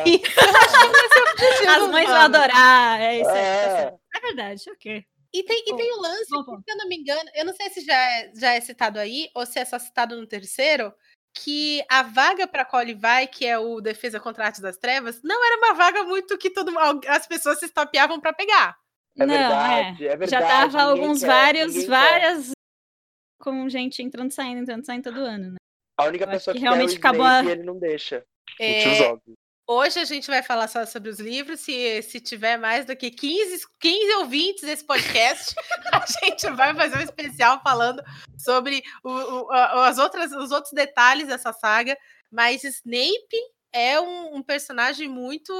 [0.05, 3.01] Isso, eu acho que esse é As mães vão adorar.
[3.01, 3.35] É isso aí.
[3.35, 3.93] tá É.
[4.15, 5.05] É verdade, ok.
[5.35, 6.63] E tem, e tem o lance, bom ponto.
[6.63, 9.29] se eu não me engano, eu não sei se já é, já é citado aí,
[9.35, 10.93] ou se é só citado no terceiro,
[11.37, 14.77] que a vaga para qual ele vai, que é o Defesa contra a Arte das
[14.77, 16.71] Trevas, não era uma vaga muito que todo,
[17.09, 18.77] as pessoas se estapeavam para pegar.
[19.17, 20.11] É não, verdade, é.
[20.13, 20.31] é verdade.
[20.31, 22.51] Já tava alguns quer, vários, várias.
[23.41, 25.57] Com gente entrando e saindo, entrando e saindo todo ano, né?
[25.99, 27.77] A única Eu pessoa que que, realmente quer é o acabou a- e ele não
[27.77, 28.25] deixa.
[28.59, 29.37] É, Motivos óbvios.
[29.67, 31.59] Hoje a gente vai falar só sobre os livros.
[31.61, 35.55] Se, se tiver mais do que 15, 15 ouvintes desse podcast,
[35.91, 38.03] a gente vai fazer um especial falando
[38.37, 41.97] sobre o- o- as outras, os outros detalhes dessa saga.
[42.31, 43.37] Mas Snape
[43.73, 45.51] é um, um personagem muito,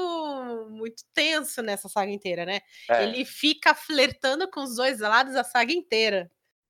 [0.70, 2.62] muito tenso nessa saga inteira, né?
[2.90, 6.30] É, Ele fica flertando com os dois lados a saga inteira.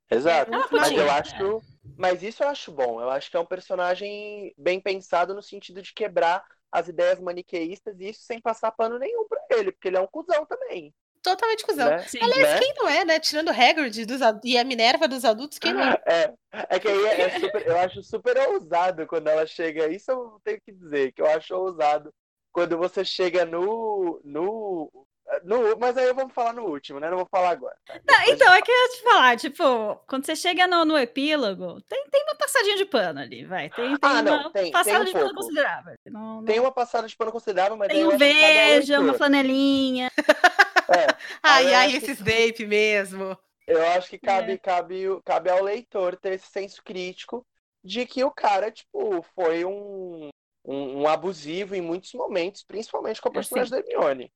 [0.09, 0.53] exato.
[0.53, 1.61] é mas eu acho.
[1.97, 3.01] Mas isso eu acho bom.
[3.01, 7.99] Eu acho que é um personagem bem pensado no sentido de quebrar as ideias maniqueístas
[7.99, 10.93] e isso sem passar pano nenhum pra ele, porque ele é um cuzão também.
[11.21, 11.89] Totalmente cuzão.
[11.89, 11.99] Né?
[12.03, 12.19] Sim.
[12.21, 12.59] Aliás, Né?
[12.59, 13.19] quem não é, né?
[13.19, 15.99] Tirando o Hagrid dos, e a Minerva dos adultos, quem não é?
[16.05, 16.33] É,
[16.69, 19.87] é que aí é, é super, eu acho super ousado quando ela chega.
[19.91, 22.13] Isso eu tenho que dizer, que eu acho ousado
[22.51, 25.07] quando você chega no, no,
[25.43, 27.09] no, mas aí eu vou falar no último, né?
[27.09, 27.75] Não vou falar agora.
[27.85, 27.99] tá?
[28.07, 31.81] Não, então, é que eu ia te falar, tipo, quando você chega no, no epílogo,
[31.81, 33.69] tem, tem uma passadinha de pano ali, vai.
[33.69, 35.41] Tem, tem Ah, não, uma tem- passada tem um de pano pouco.
[35.41, 35.93] considerável.
[36.05, 40.11] Não, não- Tem uma passada de pano considerável, mas Tem um veja, uma flanelinha.
[40.87, 41.07] É,
[41.41, 43.35] Ai, ai, acho esse Snape mesmo.
[43.65, 44.57] eu acho que cabe, É.
[44.59, 47.43] cabe, cabe ao leitor ter esse senso crítico
[47.83, 50.29] de que o cara, tipo, foi um,
[50.63, 54.31] um, um abusivo em muitos momentos, principalmente com a personagem da Hermione.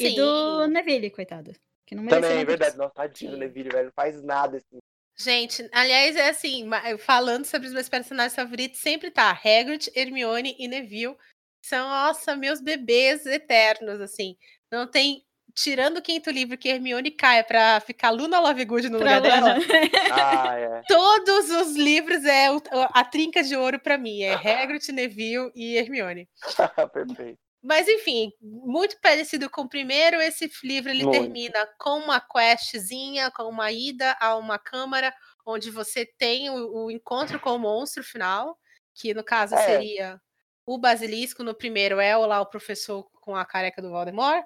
[0.00, 1.52] E do Neville, coitado.
[1.86, 2.76] Que não Também, é verdade.
[2.76, 3.40] Nossa, tadinho do Sim.
[3.40, 3.84] Neville, velho.
[3.86, 4.78] Não faz nada assim.
[5.18, 6.68] Gente, aliás, é assim,
[6.98, 11.16] falando sobre os meus personagens favoritos, sempre tá Hagrid, Hermione e Neville.
[11.64, 14.36] São, nossa, meus bebês eternos, assim.
[14.70, 15.24] Não tem,
[15.54, 19.56] tirando o quinto livro que Hermione cai pra ficar Luna Lovegood no Pra lugar dela.
[20.12, 20.82] Ah, é.
[20.86, 22.48] todos os livros é
[22.92, 24.22] a trinca de ouro pra mim.
[24.22, 26.28] É Hagrid, Neville e Hermione.
[26.92, 27.38] Perfeito.
[27.62, 31.20] Mas enfim, muito parecido com o primeiro, esse livro ele Muito.
[31.20, 35.12] termina com uma questzinha, com uma ida a uma câmara
[35.44, 38.56] onde você tem o, o encontro com o monstro final,
[38.94, 39.66] que no caso É.
[39.66, 40.20] seria
[40.66, 44.44] o basilisco, no primeiro é o lá o professor com a careca do Voldemort.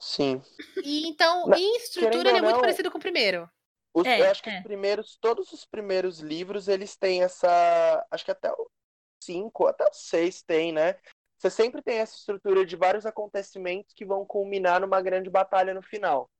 [0.00, 0.42] Sim.
[0.82, 3.48] E então, Na- em estrutura, ele é muito não, parecido com o primeiro.
[3.94, 4.58] Os- É, eu acho que é.
[4.58, 8.06] os primeiros, todos os primeiros livros, eles têm essa.
[8.10, 8.70] Acho que até o
[9.22, 10.98] 5, até o 6 tem, né?
[11.44, 15.82] Você sempre tem essa estrutura de vários acontecimentos que vão culminar numa grande batalha no
[15.82, 16.30] final.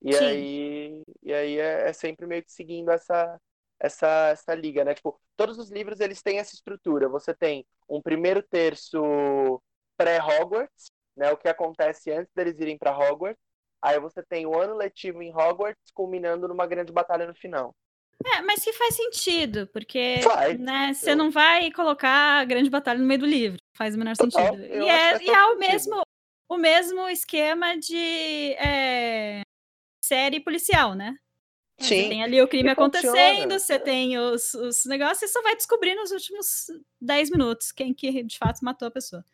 [0.00, 0.24] E Sim.
[0.24, 3.38] aí, e aí é, é sempre meio que seguindo essa,
[3.78, 4.94] essa, essa liga, né?
[4.94, 7.10] Tipo, todos os livros eles têm essa estrutura.
[7.10, 9.60] Você tem um primeiro terço
[9.98, 11.30] pré-Hogwarts, né?
[11.30, 13.42] O que acontece antes deles irem para Hogwarts.
[13.82, 17.76] Aí você tem o ano letivo em Hogwarts, culminando numa grande batalha no final.
[18.26, 20.58] É, mas que faz sentido, porque Faz.
[20.58, 23.58] né, você Eu- não vai colocar a grande batalha no meio do livro.
[23.76, 24.64] Faz o menor Total, sentido.
[24.64, 26.02] E é, e é o mesmo,
[26.48, 29.42] o mesmo esquema de é,
[30.04, 31.16] série policial, né?
[31.80, 32.08] Você Sim.
[32.08, 33.08] tem ali o crime E funciona.
[33.12, 36.66] acontecendo, você tem os, os negócios, e só vai descobrir nos últimos
[37.00, 39.24] 10 minutos quem que de fato matou a pessoa.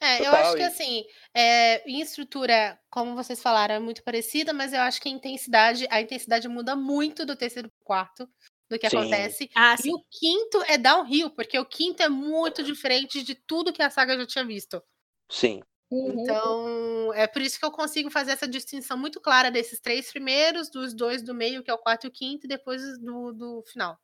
[0.00, 4.02] É, eu Total, acho que e- assim, é, em estrutura, como vocês falaram, é muito
[4.04, 8.28] parecida, mas eu acho que a intensidade, a intensidade muda muito do terceiro pro quarto
[8.70, 8.98] do que Sim.
[8.98, 9.50] acontece.
[9.56, 9.92] Ah, E sim.
[9.92, 14.16] o quinto é downhill, porque o quinto é muito diferente de tudo que a saga
[14.16, 14.80] já tinha visto.
[15.30, 15.62] Sim.
[15.90, 16.12] Uhum.
[16.20, 20.70] Então, é por isso que eu consigo fazer essa distinção muito clara desses três primeiros,
[20.70, 23.62] dos dois do meio, que é o quarto e o quinto, e depois do, do
[23.66, 23.98] final.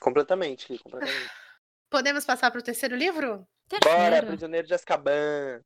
[0.00, 1.32] Completamente, completamente.
[1.90, 3.46] Podemos passar para o terceiro livro?
[3.70, 4.26] Bora, Terceiro.
[4.26, 5.60] Prisioneiro de Azkaban.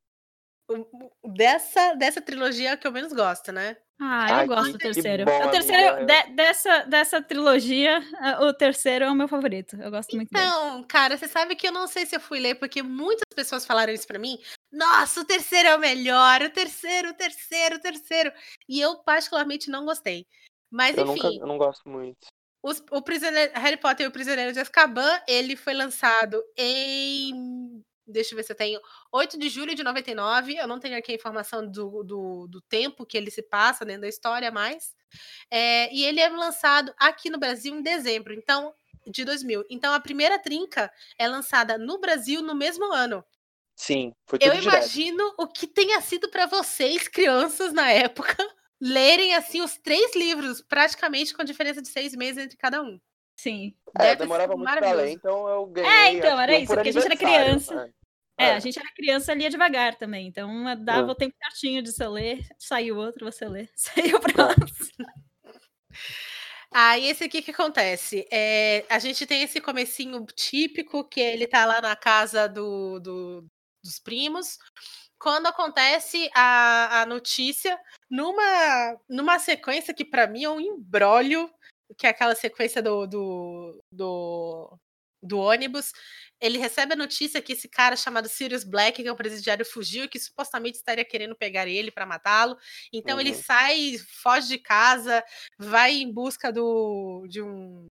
[0.70, 3.76] O- Dessa, dessa trilogia é o que eu menos gosto, né?
[4.00, 5.24] Ah, eu Ai, gosto do terceiro.
[5.24, 6.22] bom, o terceiro amiga.
[6.24, 9.76] de- dessa, dessa trilogia, ah, o terceiro é o meu favorito.
[9.80, 10.44] Eu gosto muito dele.
[10.44, 13.64] Então, cara, você sabe que eu não sei se eu fui ler, porque muitas pessoas
[13.66, 14.38] falaram isso pra mim.
[14.72, 18.32] Nossa, o terceiro é o melhor, o terceiro, o terceiro, o terceiro.
[18.68, 20.26] E eu, particularmente, não gostei.
[20.72, 22.26] Mas, Eu nunca, enfim, eu não gosto muito.
[22.64, 27.63] os- o prisioneiro, Harry Potter e o Prisioneiro de Azkaban, ele foi lançado em.
[28.06, 28.80] Deixa eu ver se eu tenho.
[29.12, 30.56] 8 de julho de 99.
[30.56, 34.02] Eu não tenho aqui a informação do, do, do tempo que ele se passa dentro
[34.02, 34.94] da história mais.
[35.50, 38.74] É, e ele é lançado aqui no Brasil em dezembro, então,
[39.06, 39.64] de 2000.
[39.70, 43.24] Então, a primeira trinca é lançada no Brasil no mesmo ano.
[43.76, 44.94] Sim, foi tudo Eu direto.
[44.94, 48.36] imagino o que tenha sido para vocês, crianças, na época,
[48.80, 53.00] lerem assim os três livros, praticamente com diferença de seis meses entre cada um.
[53.44, 53.74] Sim.
[53.98, 55.90] É, demorava muito pra ler, então eu ganhei.
[55.90, 57.74] É, então, era isso, por porque a gente era aniversário, criança.
[57.74, 57.92] né?
[58.38, 58.54] É, É.
[58.54, 60.26] a gente era criança, lia devagar também.
[60.26, 61.12] Então dava É.
[61.12, 63.68] o tempo certinho de você ler, saiu outro, você lê.
[63.76, 64.36] Saiu É.
[64.36, 64.90] nós.
[66.72, 68.26] Aí, esse aqui que acontece?
[68.32, 73.46] É, a gente tem esse comecinho típico, que ele tá lá na casa do, do-
[73.82, 74.58] dos primos.
[75.18, 77.78] Quando acontece a, a notícia,
[78.10, 81.48] numa, numa sequência que para mim é um embrólio,
[81.96, 84.78] que é aquela sequência do, do, do,
[85.22, 85.92] do ônibus,
[86.40, 90.04] ele recebe a notícia que esse cara chamado Sirius Black, que é um presidiário, fugiu
[90.04, 92.56] e que supostamente estaria querendo pegar ele para matá-lo.
[92.92, 93.20] Então uhum.
[93.20, 95.24] ele sai, foge de casa,
[95.58, 97.86] vai em busca do de um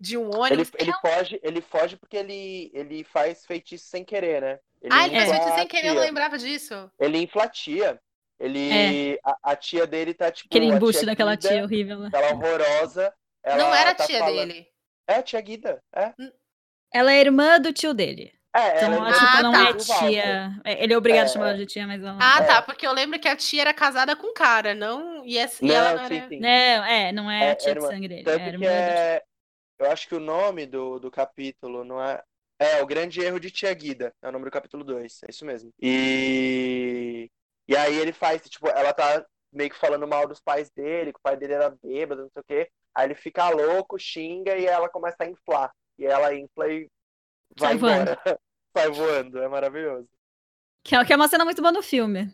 [0.00, 0.70] de um ônibus.
[0.74, 4.60] Ele, ele é foge, ele foge porque ele, ele faz feitiço sem querer, né?
[4.80, 6.90] Ele ah, ele faz feitiço sem querer, eu não lembrava disso.
[7.00, 8.00] Ele inflatia.
[8.38, 9.14] Ele.
[9.14, 9.18] É.
[9.24, 10.48] A, a, tia dele tá tipo.
[10.48, 12.04] Aquele embuste daquela Guida, tia horrível.
[12.04, 13.12] Aquela horrorosa.
[13.44, 14.48] não era tá a tia falando...
[14.48, 14.66] dele.
[15.08, 15.82] É, a tia Guida.
[15.94, 16.12] É.
[16.92, 18.32] Ela é irmã do tio dele.
[18.54, 19.68] É, então, ela é tipo, ah, não tá.
[19.68, 20.60] é tia.
[20.64, 21.30] É, ele é obrigado é.
[21.30, 22.18] a chamar ela de tia, mas não.
[22.20, 25.24] Ah, tá, porque eu lembro que a tia era casada com um cara, não.
[25.26, 26.28] E, essa, não, e ela não sim, era.
[26.28, 26.40] Sim.
[26.40, 26.48] Não,
[26.84, 28.24] é, não é, a tia de sangue dele.
[28.24, 29.22] Tanto é que é...
[29.78, 32.20] Eu acho que o nome do, do capítulo não é.
[32.58, 34.12] É, o grande erro de Tia Guida.
[34.20, 35.20] É o nome do capítulo 2.
[35.22, 35.70] É isso mesmo.
[35.80, 37.30] E.
[37.68, 41.18] E aí ele faz, tipo, ela tá meio que falando mal dos pais dele, que
[41.18, 42.70] o pai dele era bêbado, não sei o quê.
[42.94, 45.70] Aí ele fica louco, xinga e ela começa a inflar.
[45.98, 46.88] E ela infla e
[47.58, 48.18] vai Sai embora.
[48.76, 49.38] Sai voando.
[49.42, 50.08] É maravilhoso.
[50.82, 52.32] Que é, que é uma cena muito boa no filme.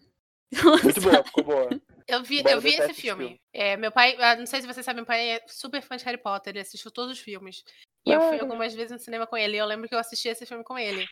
[0.84, 1.68] Muito boa, ficou boa.
[2.06, 3.24] Eu vi, eu vi esse filme.
[3.24, 3.40] filme.
[3.52, 6.04] É, meu pai, ah, não sei se você sabe, meu pai é super fã de
[6.04, 7.64] Harry Potter, ele assistiu todos os filmes.
[8.06, 10.28] E eu fui algumas vezes no cinema com ele, e eu lembro que eu assisti
[10.28, 11.08] esse filme com ele.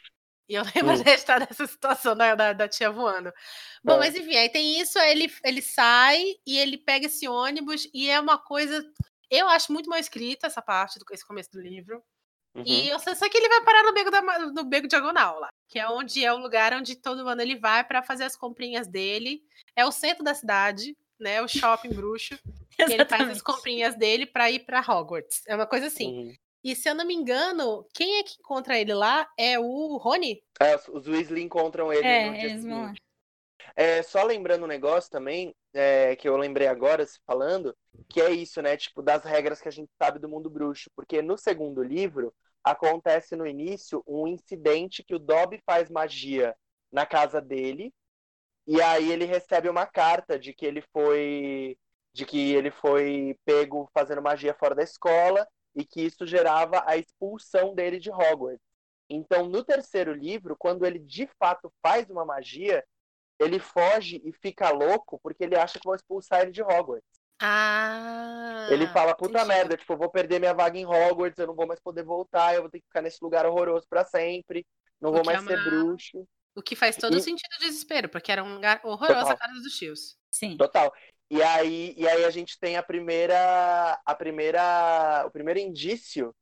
[0.49, 1.03] E eu lembro hum.
[1.03, 3.33] de estar nessa situação da, da, da tia voando.
[3.83, 3.99] Bom, é.
[3.99, 8.09] mas enfim, aí tem isso, aí ele, ele sai e ele pega esse ônibus, e
[8.09, 8.85] é uma coisa.
[9.31, 12.03] Eu acho muito mal escrita essa parte, do, esse começo do livro.
[12.55, 12.65] Uhum.
[12.67, 14.21] E eu sei só que ele vai parar no beco, da,
[14.51, 17.83] no beco diagonal lá, que é onde é o lugar onde todo ano ele vai
[17.83, 19.43] para fazer as comprinhas dele.
[19.75, 21.41] É o centro da cidade, né?
[21.41, 22.39] O shopping bruxo.
[22.79, 25.43] ele faz as comprinhas dele para ir para Hogwarts.
[25.47, 26.09] É uma coisa assim.
[26.09, 26.35] Uhum.
[26.63, 30.43] E se eu não me engano, quem é que encontra ele lá é o Rony?
[30.61, 32.95] É, os Weasley encontram ele é, no dia.
[33.75, 37.77] É, só lembrando um negócio também, é, que eu lembrei agora, se falando,
[38.09, 38.77] que é isso, né?
[38.77, 40.91] Tipo, das regras que a gente sabe do mundo bruxo.
[40.95, 42.33] Porque no segundo livro,
[42.63, 46.55] acontece no início um incidente que o Dobby faz magia
[46.93, 47.93] na casa dele,
[48.67, 51.77] e aí ele recebe uma carta de que ele foi
[52.13, 56.97] de que ele foi pego fazendo magia fora da escola e que isso gerava a
[56.97, 58.61] expulsão dele de Hogwarts.
[59.09, 62.85] Então, no terceiro livro, quando ele de fato faz uma magia,
[63.39, 67.21] ele foge e fica louco porque ele acha que vão expulsar ele de Hogwarts.
[67.41, 68.69] Ah.
[68.71, 69.49] Ele fala, puta entendi.
[69.49, 72.55] merda, tipo, eu vou perder minha vaga em Hogwarts, eu não vou mais poder voltar,
[72.55, 74.65] eu vou ter que ficar nesse lugar horroroso para sempre,
[75.01, 75.51] não o vou mais é uma...
[75.51, 76.27] ser bruxo.
[76.55, 77.21] O que faz todo e...
[77.21, 79.33] sentido de desespero, porque era um lugar horroroso Total.
[79.33, 80.17] a casa dos tios.
[80.31, 80.57] Sim.
[80.57, 80.93] Total.
[81.33, 86.35] E aí, e aí a gente tem a primeira, a primeira, o primeiro indício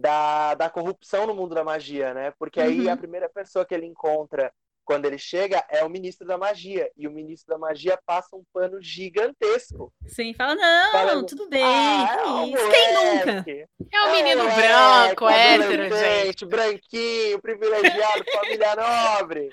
[0.00, 2.32] da, da corrupção no mundo da magia, né?
[2.38, 2.90] Porque aí uhum.
[2.90, 4.50] a primeira pessoa que ele encontra
[4.86, 6.90] quando ele chega, é o ministro da magia.
[6.96, 9.92] E o ministro da magia passa um pano gigantesco.
[10.06, 11.62] Sim, fala, não, Falando, tudo bem.
[11.62, 12.70] Ah, é isso.
[12.70, 13.44] Quem nunca?
[13.92, 16.46] É um menino é, branco, é, hétero, gente.
[16.46, 19.50] Branquinho, privilegiado, família nobre.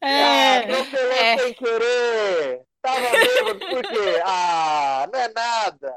[0.00, 0.22] É.
[0.22, 1.38] Ah, não é.
[1.38, 2.62] sem querer.
[2.94, 4.22] Tava bêbado por quê?
[4.24, 5.94] Ah, não é nada.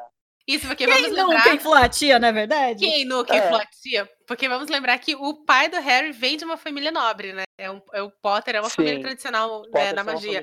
[0.47, 1.43] Isso porque Quem vamos lembrar.
[1.43, 1.59] Quem
[2.19, 2.79] não é verdade?
[2.79, 3.49] Quem nunca é.
[4.27, 7.43] Porque vamos lembrar que o pai do Harry vem de uma família nobre, né?
[7.57, 8.77] É, um, é o Potter, é uma Sim.
[8.77, 10.41] família tradicional né, da magia.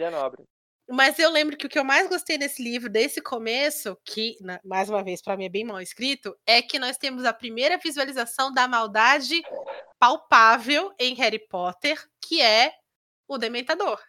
[0.91, 4.59] Mas eu lembro que o que eu mais gostei nesse livro, desse começo, que, na,
[4.65, 7.77] mais uma vez, para mim é bem mal escrito, é que nós temos a primeira
[7.77, 9.43] visualização da maldade
[9.99, 12.73] palpável em Harry Potter, que é
[13.29, 14.01] o Dementador.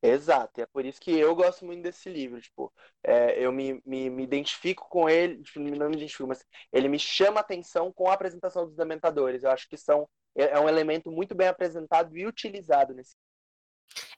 [0.00, 2.40] Exato, e é por isso que eu gosto muito desse livro.
[2.40, 2.72] Tipo,
[3.02, 6.98] é, eu me, me, me, identifico com ele, tipo, não me identifico, mas ele me
[6.98, 9.42] chama atenção com a apresentação dos Dementadores.
[9.42, 13.16] Eu acho que são é, é um elemento muito bem apresentado e utilizado nesse.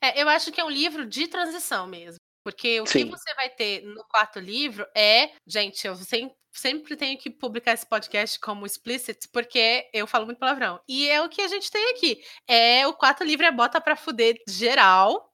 [0.03, 2.21] É, eu acho que é um livro de transição mesmo.
[2.43, 3.05] Porque o Sim.
[3.05, 5.31] que você vai ter no quarto livro é.
[5.47, 10.39] Gente, eu sempre, sempre tenho que publicar esse podcast como explicit, porque eu falo muito
[10.39, 10.81] palavrão.
[10.89, 12.23] E é o que a gente tem aqui.
[12.49, 15.30] É o quarto livro é bota pra fuder geral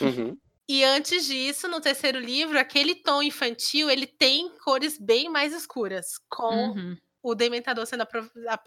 [0.00, 0.36] Uhum.
[0.68, 6.12] E antes disso, no terceiro livro, aquele tom infantil, ele tem cores bem mais escuras,
[6.28, 6.96] com uhum.
[7.22, 8.06] o Dementador sendo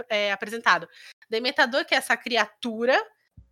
[0.09, 0.86] é, apresentado.
[1.30, 3.01] Dementador, que é essa criatura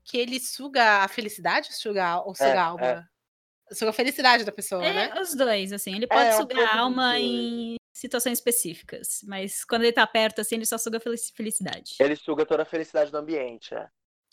[0.04, 2.86] que ele suga a felicidade, suga, ou suga é, a alma?
[2.86, 3.74] É.
[3.74, 5.22] Suga a felicidade da pessoa, é, né?
[5.22, 5.96] Os dois, assim.
[5.96, 10.56] Ele pode é, sugar a alma em situações específicas, mas quando ele tá perto, assim,
[10.56, 11.96] ele só suga a felicidade.
[12.00, 13.88] Ele suga toda a felicidade do ambiente, é.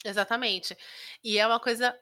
[0.05, 0.77] Exatamente.
[1.23, 1.97] E é uma coisa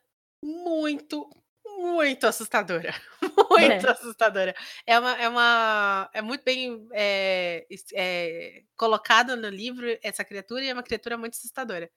[0.47, 1.29] muito,
[1.65, 2.95] muito assustadora.
[3.51, 3.91] Muito é.
[3.91, 4.55] assustadora.
[4.87, 6.11] É uma, é uma.
[6.13, 11.35] É muito bem é, é, colocado no livro essa criatura e é uma criatura muito
[11.35, 11.91] assustadora.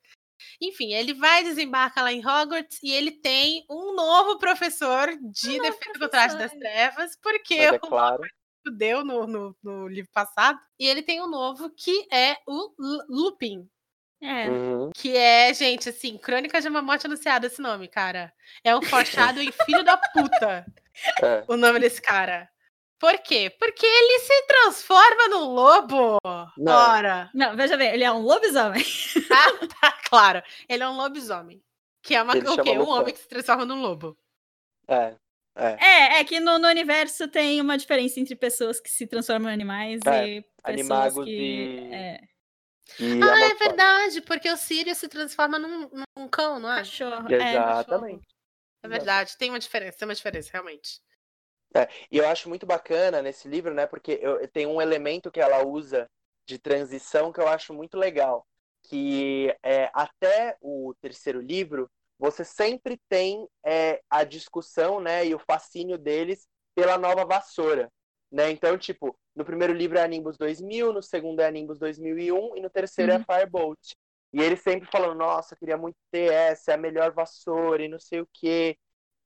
[0.62, 6.00] Enfim, ele vai desembarcar lá em Hogwarts e ele tem um novo professor de defesa
[6.00, 8.24] contra das trevas, porque é o claro.
[8.78, 10.60] deu no, no, no, livro passado.
[10.80, 12.74] E ele tem um novo que é o
[13.10, 13.70] Lupin,
[14.22, 14.50] É.
[14.50, 14.90] Uhum.
[14.94, 18.34] Que é, gente, assim, Crônica de uma Morte Anunciada esse nome, cara.
[18.64, 20.66] É um foreshadowing filho da puta
[21.24, 21.44] É.
[21.48, 22.50] o nome desse cara.
[23.00, 23.50] Por quê?
[23.58, 26.18] Porque ele se transforma num lobo.
[26.58, 26.74] Não.
[26.74, 27.30] Ora.
[27.34, 28.84] Não, veja bem, ele é um lobisomem.
[29.32, 30.44] Ah, tá, claro.
[30.68, 31.62] Ele é um lobisomem.
[32.02, 32.72] Que é uma, Ele o quê?
[32.72, 34.18] Um homem que se transforma num lobo.
[34.88, 35.16] É.
[35.56, 39.54] É, é que no, no universo tem uma diferença entre pessoas que se transformam em
[39.54, 41.32] animais É, e pessoas animagos que...
[41.32, 42.22] e- É,
[43.00, 46.78] E Ah, é verdade, porque o Sirius se transforma num, num cão, não é?
[46.78, 47.32] cachorro.
[47.34, 48.28] É, Exatamente.
[48.82, 51.02] É verdade, tem uma diferença, tem uma diferença, realmente.
[52.12, 53.86] E eu acho muito bacana nesse livro, né?
[53.86, 56.10] Porque eu, tem um elemento que ela usa
[56.48, 58.46] de transição que eu acho muito legal.
[58.84, 65.40] Que é, até o terceiro livro, você sempre tem é, a discussão né, e o
[65.40, 67.90] fascínio deles pela nova vassoura.
[68.32, 68.52] Né?
[68.52, 72.56] Então, tipo, no primeiro livro é a Nimbus 2000, no segundo é a Nimbus 2001
[72.58, 73.16] e no terceiro é Uhum.
[73.16, 73.80] a Firebolt.
[74.32, 77.88] E eles sempre falando, nossa, eu queria muito ter essa, é a melhor vassoura e
[77.88, 78.78] não sei o quê.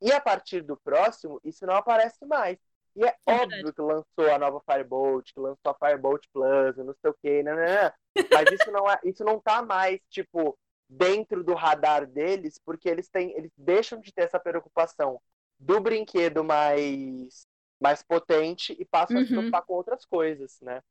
[0.01, 2.57] E a partir do próximo, isso não aparece mais.
[2.95, 6.93] E é, É óbvio que lançou a nova Firebolt, que lançou a Firebolt Plus, não
[7.01, 7.93] sei o quê, né, né, né.
[8.31, 13.09] Mas isso não, é, isso não tá mais, tipo, dentro do radar deles, porque eles
[13.09, 15.21] têm, eles deixam de ter essa preocupação
[15.59, 17.47] do brinquedo mais,
[17.83, 19.35] mais potente e passam a se Uhum.
[19.35, 20.81] preocupar com outras coisas, né?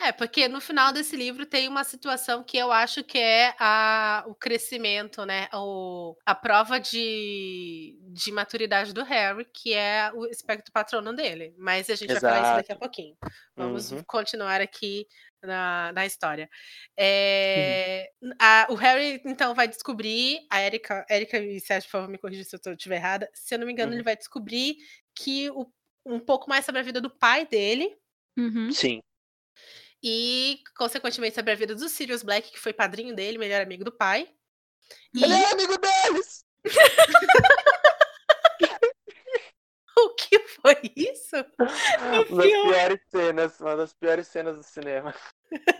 [0.00, 4.24] É, porque no final desse livro tem uma situação que eu acho que é a,
[4.26, 5.48] o crescimento, né?
[5.54, 11.54] O, a prova de, de maturidade do Harry, que é o espectro patrono dele.
[11.56, 12.80] Mas a gente vai falar isso daqui a Exato.
[12.80, 13.16] pouquinho.
[13.56, 14.02] Vamos Uhum.
[14.04, 15.06] continuar aqui
[15.40, 16.48] na, na história.
[16.96, 18.10] É,
[18.40, 20.40] a- o Harry, então, vai descobrir.
[20.50, 23.28] A Erika, Erika e Sérgio, por favor, me corrija se eu estiver errada.
[23.34, 23.96] Se eu não me engano, Uhum.
[23.98, 24.76] ele vai descobrir
[25.14, 25.70] que o-
[26.04, 27.96] um pouco mais sobre a vida do pai dele.
[28.36, 28.72] Uhum.
[28.72, 29.00] Sim.
[30.02, 33.92] E, consequentemente, sobre a vida do Sirius Black, que foi padrinho dele, melhor amigo do
[33.92, 34.28] pai.
[35.14, 36.44] E Ele é amigo deles!
[39.96, 41.36] o que foi isso?
[41.58, 45.14] Uma das piores cenas, uma das piores cenas do cinema.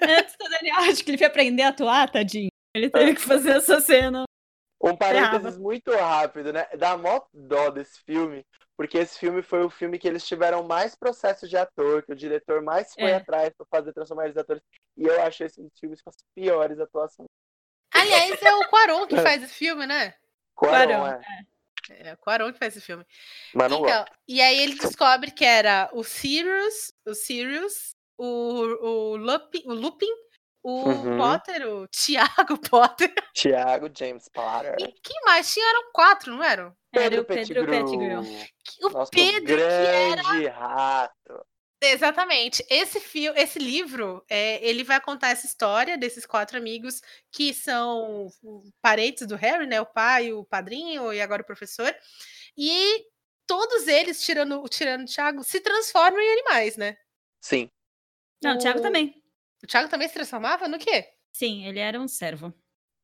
[0.03, 2.51] Antes do Daniel Radcliffe aprender a atuar, tadinho.
[2.75, 4.25] Ele teve que fazer essa cena.
[4.83, 6.67] Um parênteses muito rápido, né?
[6.77, 8.45] Dá mó dó desse filme,
[8.77, 12.17] porque esse filme foi o filme que eles tiveram mais processo de ator, que o
[12.17, 13.17] diretor mais foi É.
[13.17, 14.63] atrás pra fazer transformar eles em atores.
[14.97, 17.29] E eu achei esse um dos filmes com as piores atuações.
[17.95, 20.15] Aliás, é o Quaron que faz esse filme, né?
[20.55, 21.21] Quaron, Quaron, é.
[21.91, 23.05] É o Quaron que faz esse filme.
[23.55, 24.17] Mas não Então, gosto.
[24.27, 30.11] e aí ele descobre que era o Sirius, o Sirius, o, o, Lupin, o Lupin,
[30.63, 31.17] o Uhum.
[31.19, 33.13] Potter, o Thiago Potter.
[33.35, 34.77] Thiago James Potter.
[34.79, 35.53] E quem mais?
[35.53, 36.75] Tinha, eram quatro, não eram?
[36.93, 38.21] Era o Pedro Pettigrew.
[38.83, 41.47] O Nosso Pedro, que era grande rato.
[41.85, 42.65] Exatamente.
[42.71, 47.01] Esse fio, esse livro, é, ele vai contar essa história desses quatro amigos
[47.33, 48.29] que são
[48.81, 49.81] parentes do Harry, né?
[49.81, 51.93] O pai, o padrinho e agora o professor.
[52.57, 53.05] E
[53.49, 56.97] todos eles, tirando, tirando o Thiago, se transformam em animais, né?
[57.41, 57.69] Sim.
[58.43, 59.21] Não, o Thiago O- também.
[59.63, 61.07] O Thiago também se transformava no quê?
[61.33, 62.53] Sim, ele era um servo.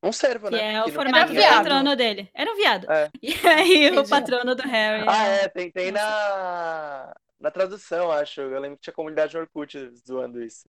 [0.02, 0.74] Um servo, Que né?
[0.74, 1.56] é o Que formato do é- viado.
[1.64, 2.30] patrono dele.
[2.34, 2.90] Era um viado.
[2.90, 3.08] É.
[3.22, 4.10] E aí o Entendi.
[4.10, 5.04] patrono do Harry.
[5.08, 8.40] Ah, é- é, tem, tem na, na tradução, acho.
[8.40, 10.64] Eu lembro que tinha comunidade no Orkut zoando isso.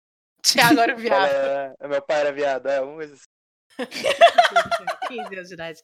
[0.42, 1.28] Thiago era o viado.
[1.30, 3.16] Fala, meu pai era viado, é, um coisa
[5.08, 5.80] 15 anos de idade.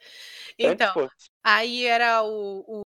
[0.59, 1.11] Então.
[1.45, 2.82] Aí era o, o,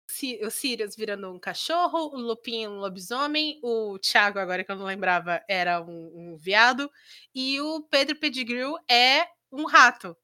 [0.47, 4.87] o Sirius virando um cachorro, o Lupin um lobisomem, o Thiago, agora que eu não
[4.87, 6.91] lembrava, era um, um viado,
[7.35, 10.17] e o Pedro Pettigrew é um rato.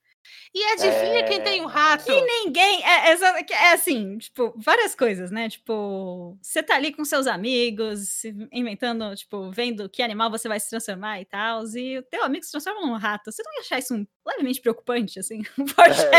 [0.54, 2.10] E adivinha quem tem um rato?
[2.10, 2.84] E ninguém.
[2.84, 5.48] É, é, é assim, tipo, várias coisas, né?
[5.48, 10.60] Tipo, você tá ali com seus amigos, se inventando, tipo, vendo que animal você vai
[10.60, 13.30] se transformar e tal, e o teu amigo se transforma num rato.
[13.30, 15.42] Você não ia achar isso um, levemente preocupante, assim?
[15.58, 15.66] Um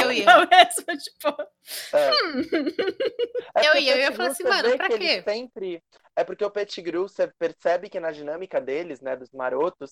[0.04, 0.26] Eu ia.
[0.26, 1.42] mesmo, tipo.
[1.94, 2.10] É.
[3.56, 5.24] É Eu porque ia, eu ia falar assim, você mano, pra que quê?
[5.24, 5.84] Sempre...
[6.16, 9.90] É porque o Pettigrew, você percebe que na dinâmica deles, né, dos marotos,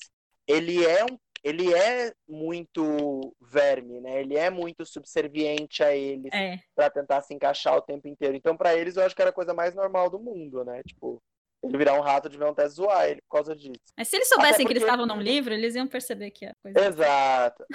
[0.47, 4.21] ele é um ele é muito verme, né?
[4.21, 6.59] Ele é muito subserviente a eles É.
[6.75, 8.35] pra tentar se encaixar o tempo inteiro.
[8.35, 10.81] Então, pra eles, eu acho que era a coisa mais normal do mundo, né?
[10.87, 11.21] Tipo,
[11.63, 13.79] ele virar um rato, deviam até zoar ele por causa disso.
[13.97, 16.53] Mas se eles soubessem que eles porque- estavam num livro, eles iam perceber que a
[16.61, 16.73] coisa.
[16.87, 17.65] Exato.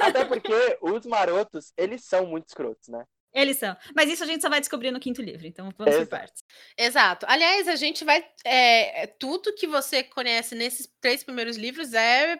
[0.00, 3.04] Até porque os marotos, eles são muito escrotos, né?
[3.32, 3.76] Eles são.
[3.94, 6.08] Mas isso a gente só vai descobrir no quinto livro, então vamos por Exato.
[6.10, 6.42] partes.
[6.76, 7.26] Exato.
[7.28, 8.26] Aliás, a gente vai.
[8.44, 12.36] é, é, tudo que você conhece nesses três primeiros livros é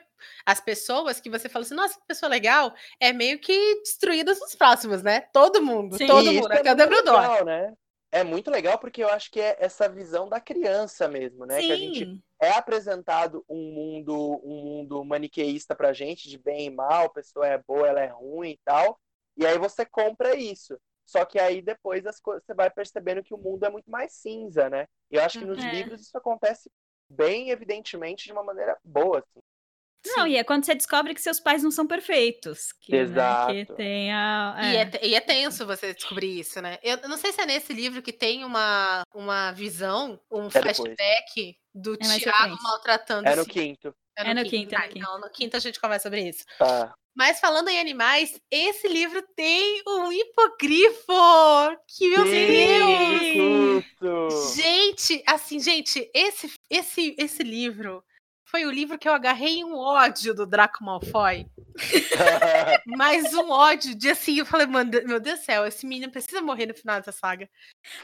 [0.47, 4.55] as pessoas que você fala assim, nossa, que pessoa legal, é meio que destruídas nos
[4.55, 5.23] próximos, né?
[5.33, 6.07] Todo mundo, Sim.
[6.07, 6.53] todo mundo.
[6.53, 7.75] É é muito legal, né?
[8.13, 11.61] é muito legal porque eu acho que é essa visão da criança mesmo, né?
[11.61, 11.67] Sim.
[11.67, 16.71] Que a gente é apresentado um mundo, um mundo maniqueísta pra gente, de bem e
[16.71, 18.99] mal, a pessoa é boa, ela é ruim e tal.
[19.37, 20.77] E aí você compra isso.
[21.07, 24.13] Só que aí depois as coisas, você vai percebendo que o mundo é muito mais
[24.13, 24.87] cinza, né?
[25.11, 25.71] E eu acho que nos É.
[25.71, 26.71] livros isso acontece
[27.09, 29.40] bem evidentemente de uma maneira boa, assim.
[30.17, 32.73] Não, e é quando você descobre que seus pais não são perfeitos.
[32.81, 33.53] Que, né, Exato.
[33.53, 34.57] que tem a.
[34.61, 34.81] E, é.
[34.83, 36.79] é, e é tenso você descobrir isso, né?
[36.83, 40.77] Eu não sei se é nesse livro que tem uma, uma visão, um É depois.
[40.77, 43.95] flashback do É Tiago maltratando É no esse- quinto.
[44.17, 44.99] É no quinto, é no Ah, quinto.
[44.99, 46.45] Então, no quinto a gente conversa sobre isso.
[46.59, 46.93] Tá.
[47.15, 51.13] Mas falando em animais, esse livro tem um hipogrifo!
[51.89, 53.21] Que meu Deus!
[54.55, 54.63] Sim!
[54.63, 58.03] Gente, assim, gente, esse, esse, esse livro
[58.51, 61.47] foi o livro que eu agarrei um ódio do Draco Malfoy.
[62.85, 66.43] Mas um ódio de assim, eu falei, mano, meu Deus do céu, esse menino precisa
[66.43, 67.49] morrer no final dessa saga.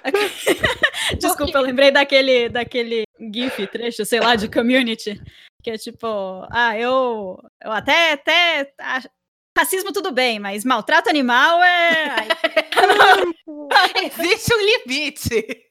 [1.18, 5.20] Desculpa, eu lembrei daquele, daquele GIF, trecho, sei lá, de community.
[5.62, 6.06] Que é tipo,
[6.52, 8.72] ah, eu, eu até, até.
[9.58, 12.28] Racismo tudo bem, mas maltrato animal é.
[13.72, 15.65] Ai, Existe um limite.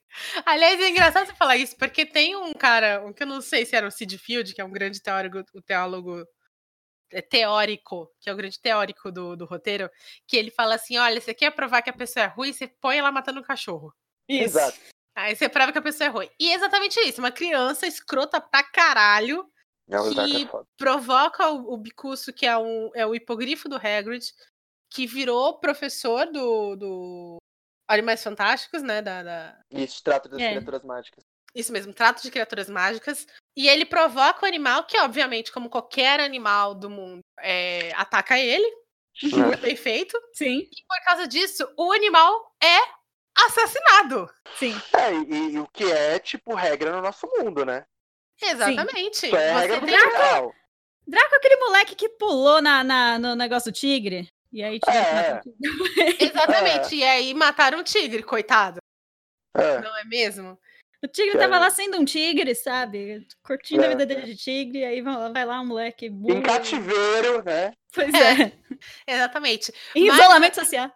[0.45, 3.75] Aliás, é engraçado você falar isso, porque tem um cara, que eu não sei se
[3.75, 6.25] era o Sid Field, que é um grande teórico, o teólogo
[7.11, 9.89] é, teórico, que é o grande teórico do, do roteiro,
[10.27, 12.97] que ele fala assim: olha, você quer provar que a pessoa é ruim, você põe
[12.97, 13.93] ela matando um cachorro.
[14.27, 14.57] Isso.
[14.57, 14.77] Exato.
[15.15, 16.29] Aí você prova que a pessoa é ruim.
[16.39, 19.49] E é exatamente isso, uma criança escrota pra caralho,
[19.87, 23.77] Não, Draco Que- é provoca o, o Bicuço, que é, um, é o hipogrifo do
[23.77, 24.25] Hagrid,
[24.89, 27.37] que virou professor do, do
[27.87, 30.51] Animais Fantásticos, né, da- da, Isso, trata das É.
[30.51, 31.23] criaturas mágicas.
[31.53, 33.25] Isso mesmo, trato de criaturas mágicas.
[33.55, 38.69] E ele provoca o animal, que, obviamente, como qualquer animal do mundo, é, ataca ele.
[39.23, 40.19] Muito bem feito.
[40.33, 42.77] Sim, E por causa disso, o animal é
[43.45, 44.29] assassinado.
[44.57, 44.73] sim.
[44.93, 47.85] É, e, e o que é, tipo, regra no nosso mundo, né?
[48.41, 49.27] Exatamente.
[49.27, 49.79] Isso é regra.
[51.07, 54.27] Draco é aquele moleque que pulou na, na- no negócio do tigre.
[54.55, 55.13] E aí É.
[55.13, 55.57] matar o tigre.
[56.23, 56.95] Exatamente.
[56.95, 58.79] E aí mataram o tigre, coitado.
[59.57, 59.81] É.
[59.81, 60.57] Não é mesmo?
[61.03, 63.27] O tigre tava é- lá sendo um tigre, sabe?
[63.43, 63.89] Curtindo a É.
[63.89, 66.37] vida dele de tigre, aí vai lá- vai lá um moleque burro.
[66.37, 67.73] Em cativeiro, né?
[67.93, 68.53] Pois é.
[69.05, 69.73] Exatamente.
[69.93, 70.89] Em Mas- isolamento social.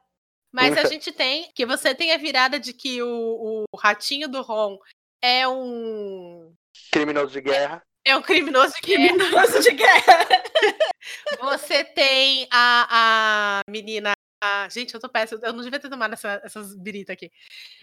[0.53, 4.41] Mas a gente tem que você tem a virada de que o, o ratinho do
[4.41, 4.77] Ron
[5.21, 6.53] é um
[6.93, 7.83] Criminoso de guerra.
[8.09, 9.07] É um criminoso de guerra.
[9.17, 10.27] Criminoso de guerra.
[11.41, 14.13] Você tem a, a menina.
[14.41, 15.39] a- gente, eu tô péssima.
[15.43, 17.31] Eu não devia ter tomado essa- essas biritas aqui.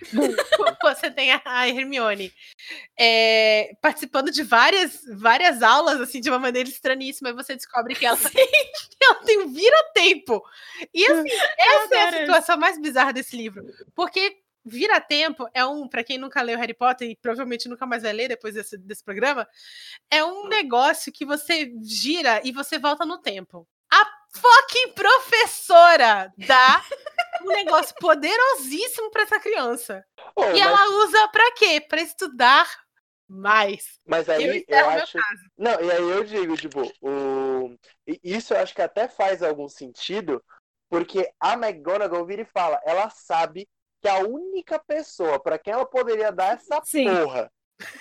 [0.82, 2.32] Você tem a, a Hermione
[2.98, 7.30] é, participando de várias, várias aulas, assim, de uma maneira estranhíssima.
[7.30, 8.18] E você descobre que ela,
[9.02, 10.42] ela tem um vira-tempo.
[10.94, 13.64] E assim, essa é a situação mais bizarra desse livro.
[13.94, 18.12] Porque vira-tempo é um, pra quem nunca leu Harry Potter e provavelmente nunca mais vai
[18.12, 19.48] ler depois desse, desse programa,
[20.10, 23.66] é um negócio que você gira e você volta no tempo.
[23.92, 24.04] A
[24.34, 26.82] fucking professora dá
[27.42, 30.04] um negócio poderosíssimo pra essa criança.
[30.34, 31.80] Ô, E mas, ela usa pra quê?
[31.80, 32.68] Pra estudar
[33.28, 34.00] mais.
[34.04, 35.18] mas eu aí eu, meu acho.
[35.56, 37.76] Não, e aí eu digo, tipo, o...
[38.22, 40.42] isso eu acho que até faz algum sentido,
[40.88, 43.68] porque a McGonagall vira e fala, ela sabe
[44.02, 47.04] que a única pessoa pra quem ela poderia dar essa Sim.
[47.14, 47.50] porra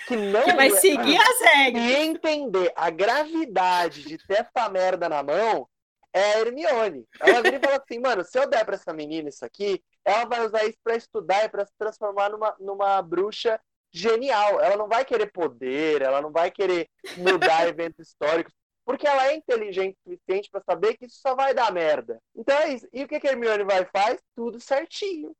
[0.06, 1.82] que não Que vai ia- seguir as regras.
[1.84, 5.68] e entender a gravidade de ter essa merda na mão
[6.12, 7.04] é a Hermione.
[7.20, 10.24] Ela vira e fala assim, mano, se eu der pra essa menina isso aqui, ela
[10.24, 13.60] vai usar isso pra estudar e pra se transformar numa, numa bruxa
[13.92, 14.60] genial.
[14.60, 16.88] Ela não vai querer poder, ela não vai querer
[17.18, 21.52] mudar eventos históricos, porque ela é inteligente o suficiente pra saber que isso só vai
[21.52, 22.18] dar merda.
[22.34, 22.88] Então é isso.
[22.94, 24.18] E o que, que a Hermione vai faz?
[24.34, 25.34] Tudo certinho.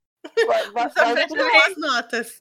[0.46, 2.40] Vai, vai, presta tudo boas notas.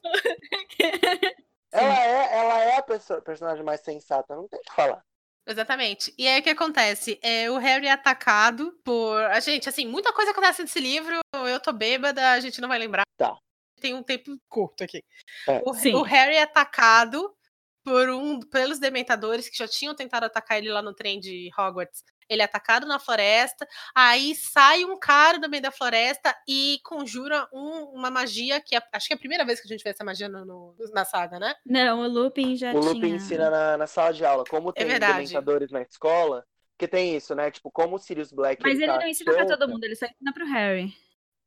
[1.72, 5.02] ela é, ela é a pessoa- personagem mais sensata, não tem o que falar.
[5.48, 6.12] Exatamente.
[6.18, 7.20] E aí o que acontece?
[7.22, 9.22] É, o Harry é atacado por.
[9.26, 11.20] A gente, assim, muita coisa acontece nesse livro.
[11.32, 13.04] Eu tô bêbada, a gente não vai lembrar.
[13.16, 13.36] Tá.
[13.80, 15.04] Tem um tempo curto aqui.
[15.48, 15.62] É.
[15.64, 17.32] O, o Harry é atacado
[17.86, 22.02] por um, pelos dementadores que já tinham tentado atacar ele lá no trem de Hogwarts.
[22.28, 23.64] Ele é atacado na floresta,
[23.94, 28.82] aí sai um cara do meio da floresta e conjura um- uma magia que é-
[28.92, 31.04] acho que é a primeira vez que a gente vê essa magia no- no- na
[31.04, 31.54] saga, né?
[31.64, 33.14] Não, o Lupin já o Lupin tinha.
[33.14, 35.12] ensina na, na sala de aula, como tem verdade.
[35.18, 36.44] dementadores na escola,
[36.76, 37.52] que tem isso, né?
[37.52, 38.60] Tipo, como o Sirius Black.
[38.60, 40.92] Mas ele tá não ensina pra todo mundo, ele só ensina pro Harry.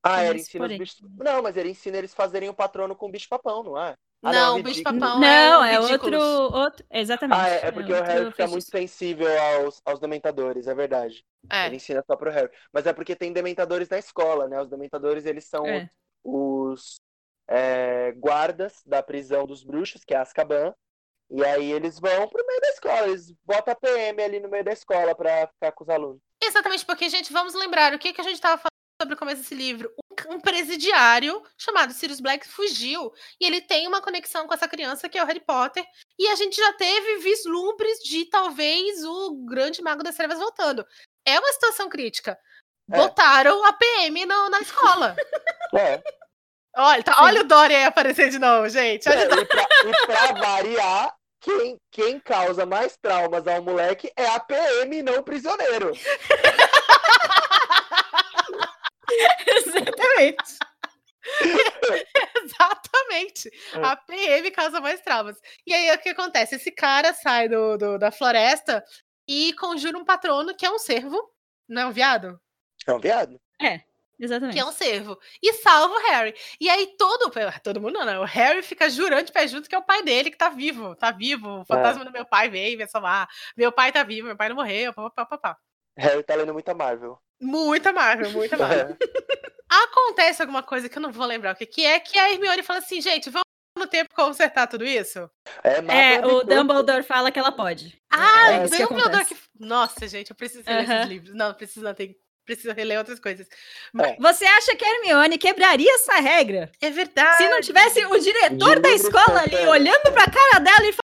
[0.02, 1.02] Ah, Tem ele ensina os bichos.
[1.18, 3.98] Não, mas ele ensina eles fazerem o patrono com o bicho-papão, não é?
[4.22, 6.86] Ah, não, é o bicho papão não, é, é o outro, outro.
[6.92, 7.40] Exatamente.
[7.40, 8.98] Ah, é, é porque o outro Harry fica muito feitiço.
[8.98, 11.24] sensível aos, aos dementadores, é verdade.
[11.50, 11.68] É.
[11.68, 12.50] Ele ensina só pro Harry.
[12.74, 14.62] Mas é porque tem dementadores na escola, né?
[14.62, 15.90] Os dementadores, eles são É.
[16.24, 17.00] os.
[17.48, 20.72] é, guardas da prisão dos bruxos, que é Azkaban,
[21.32, 24.64] e aí eles vão pro meio da escola, eles botam a PM ali no meio
[24.64, 26.22] da escola pra ficar com os alunos.
[26.44, 28.70] Exatamente, porque, gente, vamos lembrar o que, que a gente tava falando
[29.02, 29.90] sobre o começo desse livro.
[30.28, 35.18] Um, presidiário chamado Sirius Black fugiu e ele tem uma conexão com essa criança que
[35.18, 35.86] é o Harry Potter.
[36.20, 40.86] E a gente já teve vislumbres de talvez o grande mago das trevas voltando.
[41.26, 42.38] É uma situação crítica.
[42.92, 42.98] É.
[42.98, 45.16] Botaram a PM no- na escola.
[45.72, 46.02] É.
[46.76, 49.08] olha, tá- olha o Dorian aí aparecer de novo, gente.
[49.08, 54.40] É, e, pra, e pra variar, quem, quem causa mais traumas ao moleque é a
[54.40, 55.92] PM não o prisioneiro.
[59.48, 60.58] Exatamente.
[62.44, 63.50] Exatamente.
[63.74, 63.84] É.
[63.86, 65.38] A PM causa mais traumas.
[65.66, 66.56] E aí, o que acontece?
[66.56, 68.84] Esse cara sai do, do- da floresta
[69.28, 71.22] e conjura um patrono que é um cervo,
[71.68, 72.40] não é um viado?
[72.88, 73.40] É um viado?
[74.22, 74.54] Exatamente.
[74.56, 75.18] Que é um cervo.
[75.42, 76.36] E salva o Harry.
[76.60, 77.32] E aí todo,
[77.64, 78.20] todo mundo não, né?
[78.20, 80.94] O Harry fica jurando de pé junto que é o pai dele que tá vivo.
[80.96, 81.62] Tá vivo.
[81.62, 83.30] O fantasma do meu pai veio me salvar.
[83.56, 84.94] Meu pai tá vivo, meu pai não morreu.
[84.94, 85.58] Pá, pá, pá, pá.
[85.98, 87.18] Harry tá lendo muita Marvel.
[87.42, 88.98] Muita Marvel, muita Marvel.
[89.70, 92.64] Acontece alguma coisa que eu não vou lembrar o que, que é, que a Hermione
[92.64, 93.44] fala assim, gente, vamos
[93.78, 95.30] no tempo consertar tudo isso?
[95.64, 96.44] É, É, o.
[96.44, 98.02] Dumbledore fala que ela pode.
[98.12, 99.36] Ah, é isso que Dumbledore acontece.
[99.36, 99.42] que...
[99.60, 101.36] Nossa, gente, eu preciso ler esses livros.
[101.36, 102.16] Não, preciso não, tem...
[102.46, 103.48] preciso reler outras coisas.
[104.20, 106.72] Você acha que a Hermione quebraria essa regra?
[106.82, 107.38] É verdade.
[107.38, 111.09] Se não tivesse o diretor da escola ali olhando pra cara dela e falando,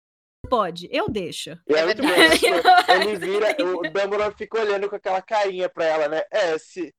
[0.49, 1.51] pode, eu deixo.
[1.67, 2.39] E é É muito bom, verdade.
[2.39, 2.51] tipo,
[2.91, 6.23] ele vira, o Dumbledore fica olhando com aquela carinha pra ela, né?
[6.31, 6.93] É, se,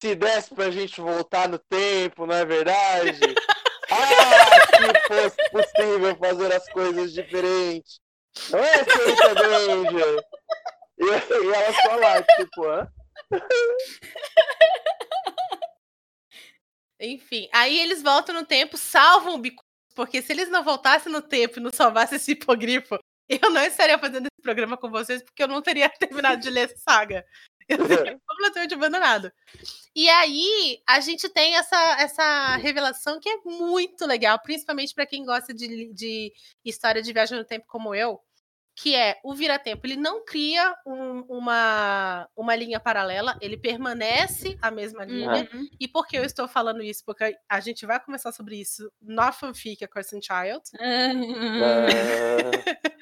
[0.00, 3.20] se desse pra gente voltar no tempo, não é verdade?
[3.90, 8.00] Ah, se fosse possível fazer as coisas diferentes.
[8.50, 10.24] Não é, senhorita Granger?
[10.98, 12.88] E, e ela só lá, tipo, hã?
[16.98, 19.62] Enfim, aí eles voltam no tempo, salvam o bico,
[19.94, 23.98] porque se eles não voltassem no tempo e não salvassem esse hipogrifo, eu não estaria
[23.98, 27.24] fazendo esse programa com vocês, porque eu não teria terminado de ler essa saga.
[27.66, 29.32] Eu teria completamente abandonado.
[29.96, 35.24] E aí, a gente tem essa, essa revelação que é muito legal, principalmente para quem
[35.24, 36.32] gosta de, de
[36.62, 38.20] história de viagem no tempo como eu,
[38.76, 39.86] que é o vira-tempo.
[39.86, 45.48] Ele não cria um- uma, uma linha paralela, ele permanece a mesma linha.
[45.52, 45.68] Uhum.
[45.78, 47.04] E por que eu estou falando isso?
[47.06, 50.62] Porque a gente vai conversar sobre isso na fanfic A Cursed Child.
[50.80, 51.12] Ah,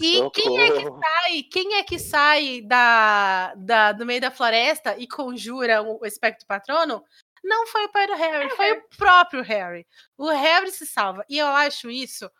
[0.00, 1.00] E quem é que socorro.
[1.00, 1.42] sai?
[1.44, 6.46] Quem é que sai da, da, do meio da floresta e conjura o, o espectro
[6.46, 7.04] patrono?
[7.44, 9.86] Não foi o pai do Harry, foi o próprio Harry.
[10.16, 11.24] O Harry se salva.
[11.28, 12.30] E eu acho isso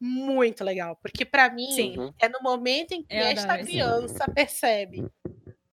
[0.00, 1.98] muito legal, porque pra mim Sim.
[1.98, 2.14] Uhum.
[2.18, 3.70] é no momento em que Eu esta adoro isso.
[3.70, 5.06] criança percebe.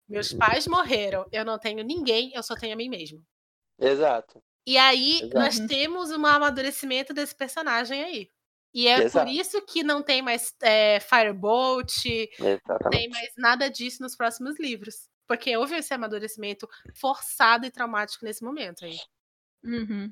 [0.07, 3.23] Meus pais morreram, eu não tenho ninguém, eu só tenho a mim mesmo.
[3.79, 4.41] Exato.
[4.65, 5.35] E aí Exato.
[5.35, 8.31] nós temos um amadurecimento desse personagem aí.
[8.73, 9.25] E é Exato.
[9.25, 12.05] por isso que não tem mais é, Firebolt,
[12.67, 15.09] não tem mais nada disso nos próximos livros.
[15.27, 18.97] Porque houve esse amadurecimento forçado e traumático nesse momento aí.
[19.63, 20.11] Uhum.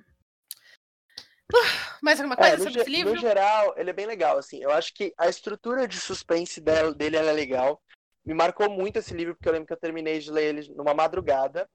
[2.05, 3.13] Mais alguma É, coisa no, sobre ge- esse livro?
[3.13, 4.61] no geral, ele é bem legal, assim.
[4.61, 7.81] Eu acho que a estrutura de suspense dele ela é legal.
[8.23, 10.93] Me marcou muito esse livro, porque eu lembro que eu terminei de ler ele numa
[10.93, 11.67] madrugada.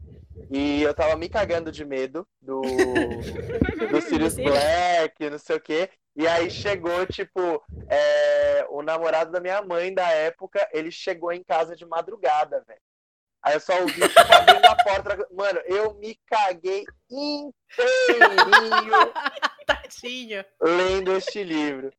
[0.49, 2.61] E eu tava me cagando de medo do,
[3.91, 4.35] do Sirius.
[4.37, 5.91] Black, não sei o quê.
[6.17, 11.43] E aí chegou, tipo, é, o namorado da minha mãe da época, ele chegou em
[11.43, 12.81] casa de madrugada, velho.
[13.43, 15.29] Aí eu só ouvi abrindo a porta.
[15.33, 17.53] Mano, eu me caguei inteirinho
[19.67, 20.45] Tadinho.
[20.61, 21.93] lendo este livro.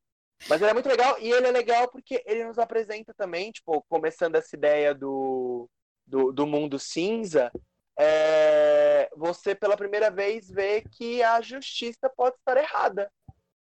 [0.47, 3.83] Mas ele é muito legal e ele é legal porque ele nos apresenta também, tipo,
[3.87, 5.69] começando essa ideia do,
[6.05, 7.51] do, do mundo cinza,
[7.97, 13.11] é, você pela primeira vez vê que a justiça pode estar errada.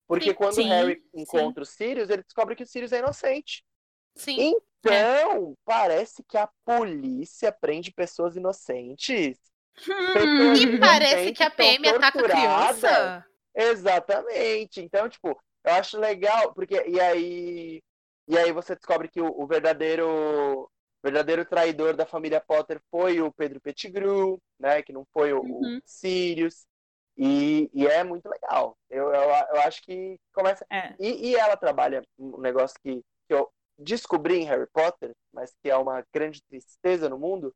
[0.07, 0.35] Porque Sim.
[0.35, 3.65] quando Sim, o Harry encontra o Sirius, ele descobre que o Sirius é inocente.
[4.17, 4.57] Sim.
[4.81, 9.37] Então, parece que a polícia prende pessoas inocentes.
[9.87, 10.55] Hum.
[10.55, 13.25] E parece que a PM ataca criança.
[13.55, 14.81] Exatamente.
[14.81, 17.83] Então, tipo, eu acho legal, porque e aí
[18.27, 20.71] e aí você descobre que o, o verdadeiro o
[21.03, 25.63] verdadeiro traidor da família Potter foi o Pedro Pettigrew, né, que não foi o, o
[25.65, 25.81] Uhum.
[25.85, 26.67] Sirius.
[27.17, 28.77] E, e é muito legal.
[28.89, 30.95] Eu, eu, eu acho que começa É.
[30.99, 32.97] e, e ela trabalha um negócio que,
[33.27, 37.55] que eu descobri em Harry Potter, mas que é uma grande tristeza no mundo.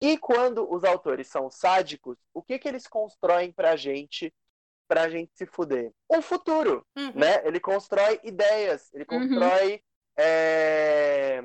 [0.00, 4.32] E quando os autores são sádicos, o que que eles constroem pra gente,
[4.86, 5.92] pra gente se fuder?
[6.10, 7.12] Um futuro, Uhum.
[7.14, 7.46] né?
[7.46, 9.28] Ele constrói ideias, ele Uhum.
[9.28, 9.82] constrói
[10.16, 11.42] é,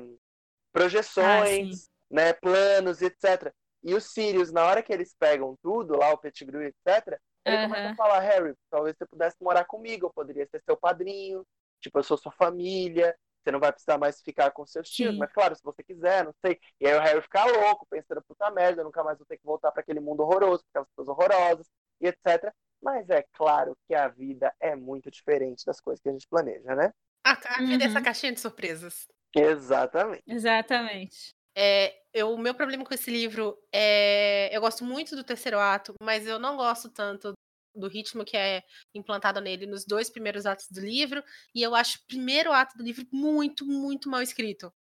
[0.72, 2.32] projeções, né?
[2.32, 3.52] Planos, etc.
[3.82, 7.64] E os Sirius, na hora que eles pegam tudo, lá o Pettigrew, etc., Ele uhum.
[7.64, 11.44] começa a falar, Harry, talvez você pudesse morar comigo, eu poderia ser seu padrinho,
[11.78, 13.14] tipo, eu sou sua família,
[13.44, 16.34] você não vai precisar mais ficar com seus tios, mas claro, se você quiser, não
[16.44, 16.58] sei.
[16.80, 19.44] E aí o Harry fica louco, pensando, puta merda, eu nunca mais vou ter que
[19.44, 21.66] voltar para aquele mundo horroroso, aquelas pessoas horrorosas,
[22.00, 22.50] e etc.
[22.82, 26.74] Mas é claro que a vida é muito diferente das coisas que a gente planeja,
[26.74, 26.92] né?
[27.24, 27.82] A, a vida uhum.
[27.82, 28.04] é essa uhum.
[28.04, 29.06] caixinha de surpresas.
[29.34, 30.22] Exatamente.
[30.26, 31.34] Exatamente.
[31.56, 34.50] É, eu, o meu problema com esse livro é.
[34.54, 37.33] Eu gosto muito do terceiro ato, mas eu não gosto tanto
[37.74, 38.62] do ritmo que é
[38.94, 41.22] implantado nele nos dois primeiros atos do livro,
[41.54, 44.72] e eu acho o primeiro ato do livro muito, muito mal escrito.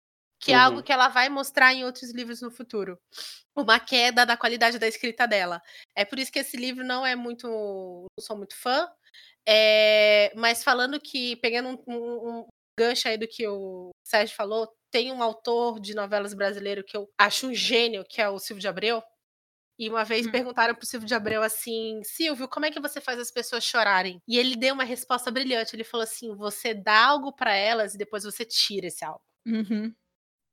[0.41, 0.57] Que uhum.
[0.57, 0.83] é algo uhum.
[0.83, 2.99] que ela vai mostrar em outros livros no futuro.
[3.57, 5.63] Uma queda da qualidade da escrita dela.
[5.95, 7.47] É por isso que esse livro não é muito.
[7.47, 8.89] Não sou muito fã.
[9.47, 12.47] É, mas falando que, pegando um, um, um
[12.79, 17.09] gancho aí do que o Sérgio falou, tem um autor de novelas brasileiro que eu
[17.19, 19.03] acho um gênio, que é o Silvio de Abreu.
[19.79, 20.31] E uma vez hum.
[20.31, 24.21] perguntaram pro Silvio de Abreu assim: Silvio, como é que você faz as pessoas chorarem?
[24.29, 25.75] E ele deu uma resposta brilhante.
[25.75, 29.23] Ele falou assim: você dá algo para elas e depois você tira esse algo.
[29.47, 29.93] Uhum.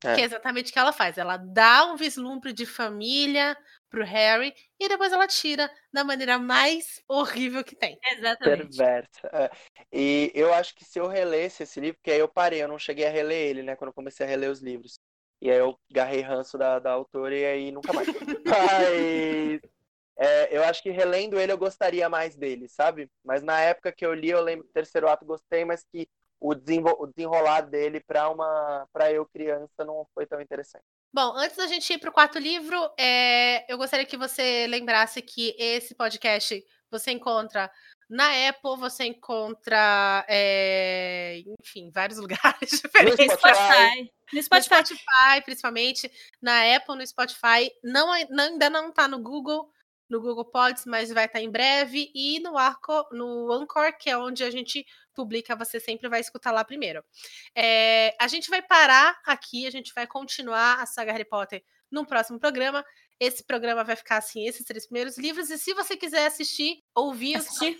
[0.03, 0.15] É.
[0.15, 1.17] Que é exatamente o que ela faz.
[1.17, 3.57] Ela dá um vislumbre de família
[3.89, 7.97] pro Harry e depois ela tira da maneira mais horrível que tem.
[8.11, 8.77] Exatamente.
[8.77, 9.29] Perversa.
[9.33, 9.51] É.
[9.91, 12.79] E eu acho que se eu relesse esse livro, porque aí eu parei, eu não
[12.79, 13.75] cheguei a reler ele, né?
[13.75, 14.99] Quando eu comecei a reler os livros.
[15.41, 18.07] E aí eu garrei ranço da, da autora e aí nunca mais.
[18.45, 19.61] Mas
[20.17, 23.09] é, eu acho que relendo ele eu gostaria mais dele, sabe?
[23.23, 26.09] Mas na época que eu li, eu lembro que o terceiro ato gostei, mas que
[26.41, 30.83] o, o desenrolar dele para uma para eu criança não foi tão interessante.
[31.11, 35.21] Bom, antes da gente ir para o quarto livro, é, eu gostaria que você lembrasse
[35.21, 37.71] que esse podcast você encontra
[38.09, 43.27] na Apple você encontra, é, enfim, vários lugares diferentes.
[43.27, 44.11] No Spotify.
[44.33, 44.75] No Spotify.
[44.75, 45.41] no Spotify.
[45.45, 46.11] principalmente.
[46.41, 47.71] Na Apple, no Spotify.
[47.83, 49.71] Não, ainda não está no Google,
[50.09, 52.11] no Google Pods, mas vai estar tá em breve.
[52.15, 54.83] E no, Arco, no Anchor, que é onde a gente
[55.13, 57.03] publica, você sempre vai escutar lá primeiro.
[57.55, 62.05] É, a gente vai parar aqui, a gente vai continuar a saga Harry Potter no
[62.07, 62.83] próximo programa.
[63.19, 65.49] Esse programa vai ficar assim, esses três primeiros livros.
[65.51, 67.77] E se você quiser assistir, ouvir, assistir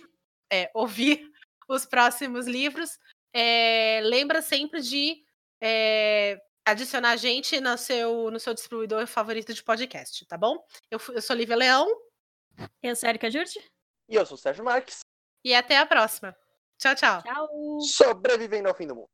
[0.50, 1.22] é, ouvir
[1.68, 2.98] os próximos livros,
[3.32, 5.22] é, lembra sempre de
[5.60, 10.56] é, adicionar a gente no seu, no seu distribuidor favorito de podcast, tá bom?
[10.90, 11.88] Eu, eu sou Lívia Leão.
[12.82, 13.60] Eu sou Erika Jurti.
[14.08, 15.00] E eu sou Sérgio Marques.
[15.44, 16.36] E até a próxima.
[16.78, 17.22] Tchau, tchau.
[17.22, 17.80] Tchau.
[17.80, 19.10] Sobrevivendo ao fim do mundo.